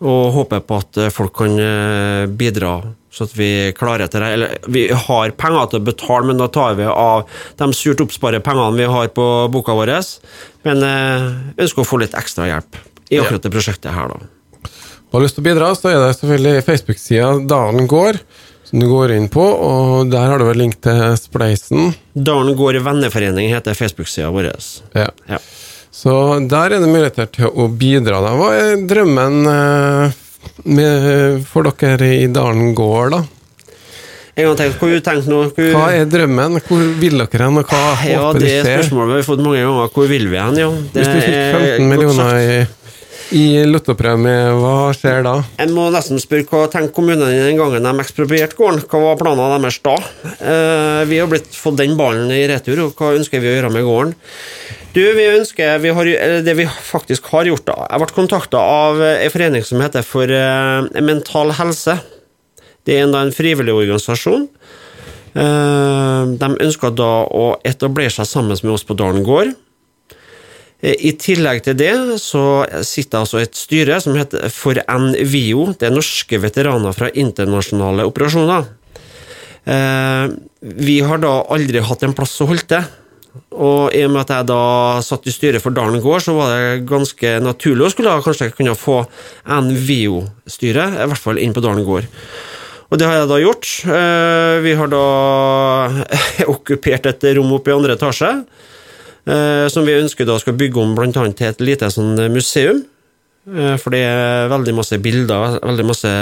og 0.02 0.34
håper 0.34 0.62
på 0.66 0.80
at 0.82 0.98
eh, 1.00 1.12
folk 1.14 1.34
kan 1.38 1.54
eh, 1.62 2.26
bidra, 2.26 2.74
så 3.12 3.26
at 3.28 3.34
vi 3.36 3.50
klarer 3.76 4.10
til 4.10 4.24
det. 4.24 4.30
Eller 4.36 4.54
vi 4.72 4.86
har 4.90 5.34
penger 5.38 5.70
til 5.70 5.82
å 5.82 5.86
betale, 5.86 6.28
men 6.28 6.40
da 6.40 6.48
tar 6.52 6.76
vi 6.78 6.88
av 6.88 7.26
de 7.60 7.70
surt 7.76 8.02
oppsparte 8.04 8.42
pengene 8.44 8.78
vi 8.78 8.88
har 8.90 9.10
på 9.14 9.26
boka 9.52 9.76
vår. 9.78 9.94
Men 10.66 10.86
eh, 10.86 11.28
ønsker 11.62 11.84
å 11.84 11.88
få 11.88 12.02
litt 12.02 12.16
ekstra 12.18 12.50
hjelp 12.50 12.80
i 13.12 13.20
akkurat 13.20 13.44
det 13.44 13.52
prosjektet 13.52 13.92
her, 13.92 14.14
da. 14.14 14.70
Har 15.12 15.20
du 15.20 15.26
lyst 15.26 15.36
til 15.36 15.44
å 15.44 15.50
bidra, 15.50 15.74
så 15.76 15.90
er 15.90 15.98
det 16.00 16.14
selvfølgelig 16.16 16.64
Facebook-sida 16.64 17.32
Dalen 17.44 17.84
går 17.90 18.16
som 18.72 18.80
du 18.80 18.86
går 18.88 19.12
inn 19.12 19.26
på, 19.28 19.42
og 19.44 20.08
der 20.08 20.30
har 20.30 20.40
du 20.40 20.46
vel 20.48 20.62
link 20.62 20.78
til 20.80 21.02
Spleisen. 21.20 21.90
Dalen 22.16 22.56
gård 22.56 22.78
venneforening 22.80 23.52
heter 23.52 23.76
Facebook-sida 23.76 24.30
vår. 24.32 24.48
Ja. 24.96 25.10
ja. 25.28 25.40
Så 25.92 26.14
der 26.48 26.72
er 26.72 26.80
det 26.80 26.88
muligheter 26.88 27.28
til 27.28 27.52
å 27.52 27.68
bidra. 27.68 28.22
Da. 28.24 28.32
Hva 28.38 28.50
er 28.56 28.82
drømmen 28.88 29.52
eh, 29.52 30.18
med, 30.64 31.46
for 31.48 31.68
dere 31.68 32.14
i 32.16 32.26
Dalen 32.32 32.72
gård, 32.76 33.18
da? 33.18 33.22
Tenkt? 34.32 34.78
Hvor... 34.80 35.50
Hva 35.52 35.88
er 35.92 36.06
drømmen? 36.08 36.62
Hvor 36.64 36.84
vil 36.96 37.20
dere 37.20 37.44
hen? 37.44 37.58
Hva 37.60 37.80
ja, 38.08 38.22
håper 38.24 38.40
du 38.40 38.46
skjer? 38.46 38.62
Det 38.64 38.70
er 38.72 38.78
spørsmålet 38.80 39.12
vi 39.12 39.18
har 39.20 39.26
fått 39.28 39.42
mange 39.44 39.60
ganger. 39.60 39.90
Hvor 39.92 40.08
vil 40.08 40.30
vi 40.32 40.40
hen? 40.40 40.60
Ja. 40.62 40.70
Hvis 40.72 41.10
du 41.12 41.18
fikk 41.20 41.42
15 41.60 41.90
millioner 41.92 42.38
i 42.40 42.54
i 43.32 43.62
lottopremie, 43.64 44.52
hva 44.60 44.92
skjer 44.96 45.22
da? 45.24 45.34
Jeg 45.56 45.72
må 45.72 45.86
nesten 45.92 46.20
spørre 46.20 46.44
hva 46.50 46.66
tenkte 46.72 46.92
kommunene 46.98 47.30
den 47.46 47.56
gangen 47.56 47.86
de 47.86 48.04
eksproprierte 48.04 48.58
gården? 48.58 48.82
Hva 48.90 49.00
var 49.06 49.20
planene 49.20 49.60
deres 49.62 49.78
da? 49.84 49.94
Eh, 50.36 51.00
vi 51.08 51.20
har 51.22 51.30
blitt 51.30 51.48
fått 51.56 51.78
den 51.80 51.96
ballen 51.96 52.28
i 52.34 52.42
retur, 52.50 52.84
og 52.84 52.98
hva 52.98 53.14
ønsker 53.16 53.40
vi 53.40 53.48
å 53.48 53.54
gjøre 53.56 53.72
med 53.72 53.88
gården? 53.88 54.14
Du, 54.92 55.00
vi 55.16 55.24
ønsker 55.32 55.78
vi 55.80 55.92
har, 55.96 56.08
Det 56.44 56.54
vi 56.58 56.66
faktisk 56.68 57.30
har 57.32 57.48
gjort, 57.48 57.64
da 57.70 57.86
Jeg 57.88 58.02
ble 58.02 58.12
kontakta 58.12 58.60
av 58.60 59.00
en 59.00 59.32
forening 59.32 59.64
som 59.64 59.80
heter 59.80 60.04
For 60.04 60.28
uh, 60.28 60.84
mental 61.00 61.54
helse. 61.56 61.96
Det 62.84 62.98
er 62.98 63.06
en, 63.06 63.14
da, 63.14 63.22
en 63.22 63.32
frivillig 63.32 63.72
organisasjon. 63.72 64.48
Uh, 65.32 66.34
de 66.36 66.48
ønsker 66.66 66.92
da 66.98 67.12
å 67.24 67.44
etablere 67.64 68.12
seg 68.12 68.28
sammen 68.28 68.58
med 68.58 68.74
oss 68.74 68.84
på 68.84 68.96
Dalen 68.98 69.24
gård. 69.24 69.54
Eh, 70.82 70.96
I 70.98 71.14
tillegg 71.14 71.62
til 71.64 71.78
det 71.78 71.94
så 72.20 72.64
sitter 72.84 73.22
altså 73.22 73.40
et 73.40 73.56
styre 73.56 74.00
som 74.02 74.18
heter 74.18 74.50
For 74.52 74.76
NVIO. 74.82 75.70
Det 75.78 75.88
er 75.88 75.94
norske 75.94 76.40
veteraner 76.42 76.96
fra 76.96 77.10
internasjonale 77.14 78.06
operasjoner. 78.10 78.66
Eh, 79.62 80.26
vi 80.82 80.98
har 81.06 81.22
da 81.22 81.36
aldri 81.54 81.84
hatt 81.86 82.02
en 82.02 82.16
plass 82.18 82.34
å 82.42 82.50
holde 82.50 82.66
til. 82.74 82.90
Og 83.52 83.92
i 83.96 84.02
og 84.04 84.12
med 84.12 84.22
at 84.26 84.32
jeg 84.34 84.48
da 84.50 84.62
satt 85.04 85.26
i 85.28 85.32
styret 85.32 85.62
for 85.64 85.72
Dalen 85.76 86.02
gård, 86.04 86.20
så 86.24 86.34
var 86.36 86.52
det 86.52 86.82
ganske 86.88 87.34
naturlig 87.40 87.86
å 87.86 87.92
skulle 87.92 88.16
kanskje 88.24 88.50
kunne 88.56 88.74
få 88.76 88.98
NVO-styret, 89.48 90.98
i 91.00 91.06
hvert 91.08 91.22
fall 91.22 91.40
inn 91.40 91.54
på 91.56 91.62
Dalen 91.64 91.86
gård. 91.86 92.08
Og 92.92 93.00
det 93.00 93.06
har 93.08 93.22
jeg 93.22 93.28
da 93.30 93.38
gjort. 93.40 93.68
Eh, 93.88 94.54
vi 94.66 94.74
har 94.76 94.90
da 94.92 95.04
okkupert 96.52 97.08
et 97.08 97.28
rom 97.38 97.54
oppe 97.56 97.72
i 97.72 97.76
andre 97.76 97.96
etasje. 97.96 98.32
eh, 99.24 99.66
som 99.72 99.86
vi 99.88 99.96
ønsker 99.96 100.28
da 100.28 100.36
skal 100.42 100.58
bygge 100.60 100.82
om 100.82 100.92
annet 100.98 101.38
til 101.38 101.48
et 101.48 101.64
lite 101.64 101.88
sånn 101.88 102.20
museum. 102.34 102.82
Eh, 103.48 103.78
For 103.80 103.96
det 103.96 104.02
er 104.04 104.52
veldig 104.52 104.76
masse 104.76 105.00
bilder, 105.00 105.56
veldig 105.64 105.88
masse 105.88 106.12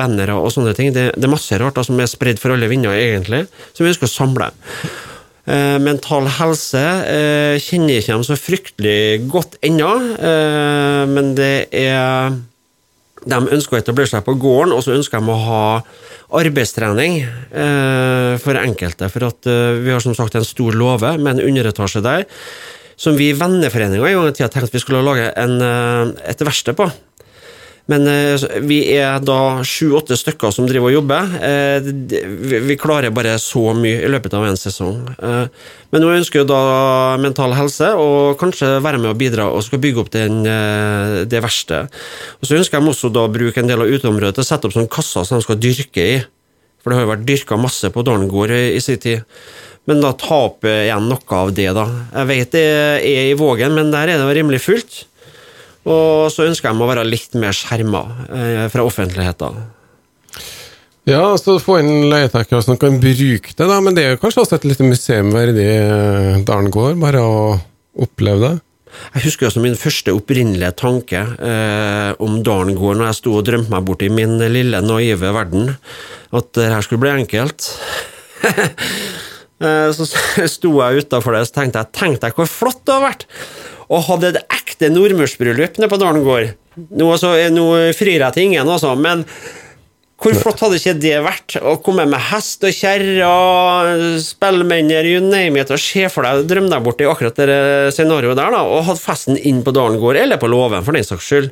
bannere 0.00 0.40
og 0.40 0.48
sånne 0.56 0.72
ting. 0.74 0.94
Det, 0.96 1.10
det 1.12 1.28
er 1.28 1.36
masse 1.36 1.60
rart 1.60 1.76
da, 1.76 1.84
som 1.84 2.00
er 2.00 2.08
spredd 2.08 2.40
for 2.40 2.56
alle 2.56 2.70
vinder, 2.72 2.96
egentlig, 2.96 3.44
som 3.74 3.84
vi 3.84 3.92
ønsker 3.92 4.08
å 4.08 4.14
samle. 4.16 4.48
Eh, 5.50 5.78
mental 5.82 6.28
helse 6.30 6.80
eh, 7.10 7.56
kjenner 7.58 7.96
jeg 7.96 8.04
ikke 8.04 8.14
dem 8.14 8.26
så 8.26 8.36
fryktelig 8.38 9.00
godt 9.32 9.56
ennå, 9.66 9.88
eh, 10.14 11.02
men 11.10 11.34
det 11.38 11.70
er 11.74 12.36
De 13.20 13.36
ønsker 13.36 13.76
å 13.76 13.80
etablere 13.82 14.08
seg 14.08 14.22
på 14.24 14.32
gården, 14.40 14.72
og 14.72 14.84
så 14.84 14.94
ønsker 14.94 15.20
de 15.20 15.28
å 15.28 15.40
ha 15.44 15.64
arbeidstrening 16.40 17.18
for 18.40 18.56
enkelte. 18.56 19.10
For 19.12 19.26
at 19.26 19.44
vi 19.84 19.92
har 19.92 20.00
som 20.00 20.14
sagt 20.16 20.38
en 20.38 20.46
stor 20.46 20.72
låve 20.72 21.10
med 21.18 21.34
en 21.34 21.50
underetasje 21.50 22.00
der, 22.00 22.24
som 22.96 23.18
vi 23.18 23.28
i 23.28 23.36
venneforeninga 23.36 24.08
en 24.08 24.16
gang 24.22 24.30
i 24.30 24.32
tida 24.38 24.48
tenkte 24.48 24.72
vi 24.72 24.80
skulle 24.80 25.04
lage 25.04 25.28
en, 25.36 25.60
et 26.24 26.46
verksted 26.48 26.78
på. 26.80 26.88
Men 27.90 28.04
eh, 28.06 28.44
vi 28.62 28.76
er 28.94 29.18
da 29.26 29.38
sju-åtte 29.66 30.14
stykker 30.18 30.52
som 30.54 30.68
driver 30.70 30.92
og 30.92 30.94
jobber. 31.00 31.32
Eh, 31.42 31.88
vi- 32.68 32.76
klarer 32.78 33.10
bare 33.10 33.34
så 33.42 33.72
mye 33.74 34.04
i 34.06 34.10
løpet 34.12 34.34
av 34.38 34.46
en 34.46 34.58
sesong. 34.60 35.00
Eh, 35.18 35.46
Men 35.90 36.02
nå 36.04 36.12
ønsker 36.14 36.44
jo 36.44 36.46
da 36.46 37.16
Mental 37.18 37.50
Helse 37.58 37.88
å 37.98 38.36
kanskje 38.38 38.76
være 38.84 39.00
med 39.02 39.10
og 39.10 39.18
bidra 39.18 39.48
og 39.50 39.64
skal 39.66 39.80
bygge 39.82 39.98
opp 40.04 40.10
den, 40.14 40.44
det 41.26 41.40
verste. 41.42 41.80
Og 42.38 42.46
så 42.46 42.54
ønsker 42.60 42.78
de 42.78 42.92
også 42.92 43.10
da 43.10 43.24
å 43.26 43.32
bruke 43.32 43.58
en 43.58 43.66
del 43.66 43.82
av 43.82 43.90
uteområdet 43.90 44.36
til 44.38 44.44
å 44.44 44.46
sette 44.46 44.68
opp 44.68 44.76
sånne 44.76 44.88
kasser 44.92 45.26
som 45.26 45.40
de 45.40 45.42
skal 45.42 45.58
dyrke 45.58 46.04
i. 46.04 46.20
For 46.80 46.90
det 46.92 46.96
har 47.00 47.04
jo 47.08 47.10
vært 47.16 47.26
dyrka 47.26 47.58
masse 47.58 47.90
på 47.90 48.04
Dalen 48.06 48.30
gård 48.30 48.54
i, 48.54 48.76
i 48.76 48.80
sin 48.80 49.02
tid. 49.02 49.26
Men 49.90 49.98
da 50.04 50.12
taper 50.14 50.84
igjen 50.86 51.08
noe 51.10 51.36
av 51.42 51.50
det, 51.56 51.66
da. 51.74 51.88
Jeg 52.14 52.30
vet 52.30 52.54
det 52.54 52.64
er 52.70 53.30
i 53.32 53.34
Vågen, 53.34 53.74
men 53.74 53.90
der 53.90 54.12
er 54.14 54.22
det 54.22 54.36
rimelig 54.38 54.60
fullt. 54.62 55.00
Og 55.88 56.28
så 56.32 56.44
ønsker 56.48 56.68
jeg 56.68 56.76
meg 56.76 56.86
å 56.86 56.90
være 56.90 57.06
litt 57.08 57.36
mer 57.40 57.56
skjerma 57.56 58.02
eh, 58.28 58.64
fra 58.72 58.84
offentligheten. 58.84 59.60
Ja, 61.08 61.22
så 61.40 61.56
få 61.62 61.78
inn 61.80 62.10
leietakere 62.10 62.60
som 62.62 62.76
kan 62.78 62.98
bruke 63.00 63.54
det, 63.56 63.66
da. 63.66 63.78
Men 63.82 63.96
det 63.96 64.04
er 64.04 64.12
jo 64.14 64.20
kanskje 64.22 64.44
også 64.44 64.58
et 64.58 64.66
lite 64.68 64.86
museum 64.86 65.32
verdig 65.34 65.64
eh, 65.66 66.42
Dalen 66.46 66.68
gård, 66.74 67.00
bare 67.00 67.22
å 67.24 67.38
oppleve 68.00 68.42
det. 68.44 68.52
Jeg 69.14 69.24
husker 69.28 69.48
også 69.48 69.62
min 69.62 69.78
første 69.78 70.12
opprinnelige 70.12 70.72
tanke 70.82 71.22
eh, 71.22 72.10
om 72.22 72.40
Dalen 72.46 72.76
gård 72.78 72.98
når 73.00 73.10
jeg 73.12 73.20
sto 73.20 73.34
og 73.38 73.46
drømte 73.46 73.72
meg 73.72 73.86
bort 73.88 74.04
i 74.04 74.10
min 74.12 74.36
lille, 74.50 74.82
naive 74.84 75.32
verden, 75.34 75.72
at 76.36 76.52
det 76.58 76.68
her 76.74 76.84
skulle 76.86 77.06
bli 77.06 77.16
enkelt. 77.22 77.72
Eh, 79.60 79.90
Så 79.92 80.06
sto 80.48 80.70
jeg 80.80 81.02
utafor 81.04 81.34
det 81.36 81.42
og 81.44 81.50
tenkte 81.52 81.82
jeg, 81.82 81.92
tenkte 81.92 82.30
jeg 82.30 82.36
hvor 82.38 82.46
flott 82.48 82.78
det 82.88 82.94
hadde 82.94 83.10
vært 83.10 83.26
å 83.92 83.98
ha 84.06 84.16
et 84.30 84.38
ekte 84.80 84.94
nordmørsbryllup 84.94 85.76
nede 85.78 85.90
på 85.92 85.98
Dalen 86.00 86.24
gård. 86.24 86.54
Nå, 86.96 87.10
altså, 87.12 87.34
frir 87.96 88.16
jeg 88.16 88.32
til 88.32 88.46
ingen, 88.48 88.68
altså, 88.68 88.94
men 88.96 89.26
hvor 90.20 90.34
flott 90.36 90.60
hadde 90.60 90.76
ikke 90.76 90.98
det 91.00 91.14
vært 91.24 91.54
å 91.64 91.78
komme 91.80 92.04
med 92.08 92.20
hest 92.28 92.64
og 92.68 92.74
kjerre, 92.76 94.18
spellemenner, 94.20 95.06
you 95.08 95.22
name 95.24 95.60
it, 95.60 95.72
og 95.72 95.80
se 95.80 96.04
for 96.12 96.24
deg, 96.28 96.44
drømme 96.48 96.72
deg 96.72 96.84
bort 96.84 97.00
i 97.00 97.08
akkurat 97.08 97.40
det 97.40 97.56
scenarioet 97.96 98.36
der, 98.36 98.52
da, 98.52 98.60
og 98.68 98.84
hatt 98.88 99.00
festen 99.00 99.40
inn 99.40 99.62
på 99.64 99.72
Dalen 99.76 100.00
gård, 100.00 100.20
eller 100.20 100.40
på 100.40 100.50
låven, 100.52 100.84
for 100.84 100.96
den 100.96 101.08
saks 101.08 101.28
skyld. 101.28 101.50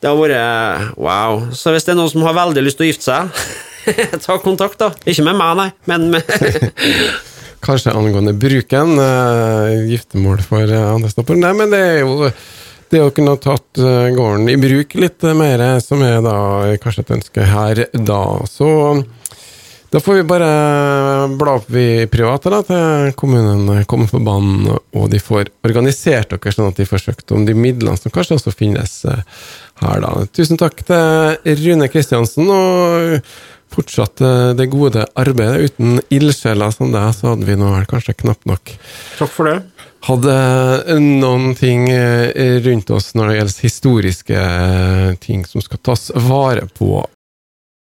Det 0.00 0.10
har 0.10 0.16
vært 0.20 0.96
wow. 1.00 1.46
Så 1.56 1.72
hvis 1.72 1.86
det 1.86 1.94
er 1.94 2.00
noen 2.00 2.12
som 2.12 2.24
har 2.24 2.36
veldig 2.36 2.64
lyst 2.64 2.80
til 2.80 2.88
å 2.88 2.90
gifte 2.90 3.08
seg, 3.08 3.44
ta 4.24 4.40
kontakt, 4.40 4.80
da. 4.80 4.92
Ikke 5.04 5.28
med 5.28 5.40
meg, 5.40 5.56
nei, 5.60 5.70
men 5.88 6.10
med 6.12 6.24
Kanskje 7.64 7.94
angående 7.96 8.34
bruken. 8.36 8.98
Uh, 8.98 9.88
giftermål 9.88 10.42
for 10.44 10.68
eh, 10.68 10.90
andre 10.94 11.10
stopper. 11.10 11.38
Nei, 11.40 11.54
men 11.56 11.72
det 11.72 11.80
er 11.80 11.98
jo 12.02 12.28
det 12.92 13.00
å 13.02 13.10
kunne 13.14 13.34
ha 13.34 13.40
tatt 13.40 13.80
eh, 13.80 14.12
gården 14.14 14.50
i 14.52 14.58
bruk 14.60 14.94
litt 15.00 15.24
mer, 15.34 15.62
som 15.82 16.02
er 16.04 16.20
da 16.22 16.36
kanskje 16.82 17.06
et 17.06 17.14
ønske 17.16 17.46
her 17.48 17.80
da. 17.96 18.24
Så 18.46 18.68
da 19.94 20.02
får 20.02 20.18
vi 20.20 20.26
bare 20.28 20.50
bla 21.38 21.56
opp 21.56 21.70
vi 21.72 22.04
private 22.10 22.52
da, 22.52 22.60
til 22.66 23.14
kommunen 23.18 23.86
kommer 23.90 24.10
på 24.10 24.20
banen, 24.26 24.76
og 24.94 25.08
de 25.10 25.22
får 25.22 25.50
organisert 25.66 26.34
dere 26.34 26.54
sånn 26.54 26.70
at 26.70 26.78
de 26.78 26.86
får 26.90 27.04
søkt 27.06 27.34
om 27.34 27.46
de 27.48 27.56
midlene 27.56 27.96
som 27.98 28.14
kanskje 28.14 28.38
også 28.38 28.54
finnes 28.54 28.94
her 29.06 30.04
da. 30.04 30.12
Tusen 30.34 30.60
takk 30.60 30.84
til 30.86 31.60
Rune 31.64 31.90
Kristiansen, 31.90 32.50
og 32.50 33.18
fortsatt 33.74 34.22
eh, 34.24 34.50
det 34.58 34.70
gode 34.72 35.06
arbeidet. 35.18 35.74
Uten 35.74 36.00
ildsjeler 36.14 36.74
som 36.74 36.92
deg, 36.94 37.10
så 37.16 37.32
hadde 37.32 37.48
vi 37.48 37.58
nå 37.58 37.72
vel 37.74 37.88
kanskje 37.90 38.16
knapt 38.22 38.46
nok 38.48 38.74
Takk 39.18 39.32
for 39.32 39.50
det. 39.50 39.58
hadde 40.08 40.36
noen 41.00 41.54
ting 41.58 41.88
eh, 41.92 42.60
rundt 42.64 42.90
oss 42.94 43.12
når 43.18 43.30
det 43.30 43.36
gjelder 43.38 43.66
historiske 43.68 44.44
eh, 44.44 45.10
ting 45.22 45.44
som 45.48 45.64
skal 45.64 45.82
tas 45.82 46.10
vare 46.14 46.68
på 46.78 47.02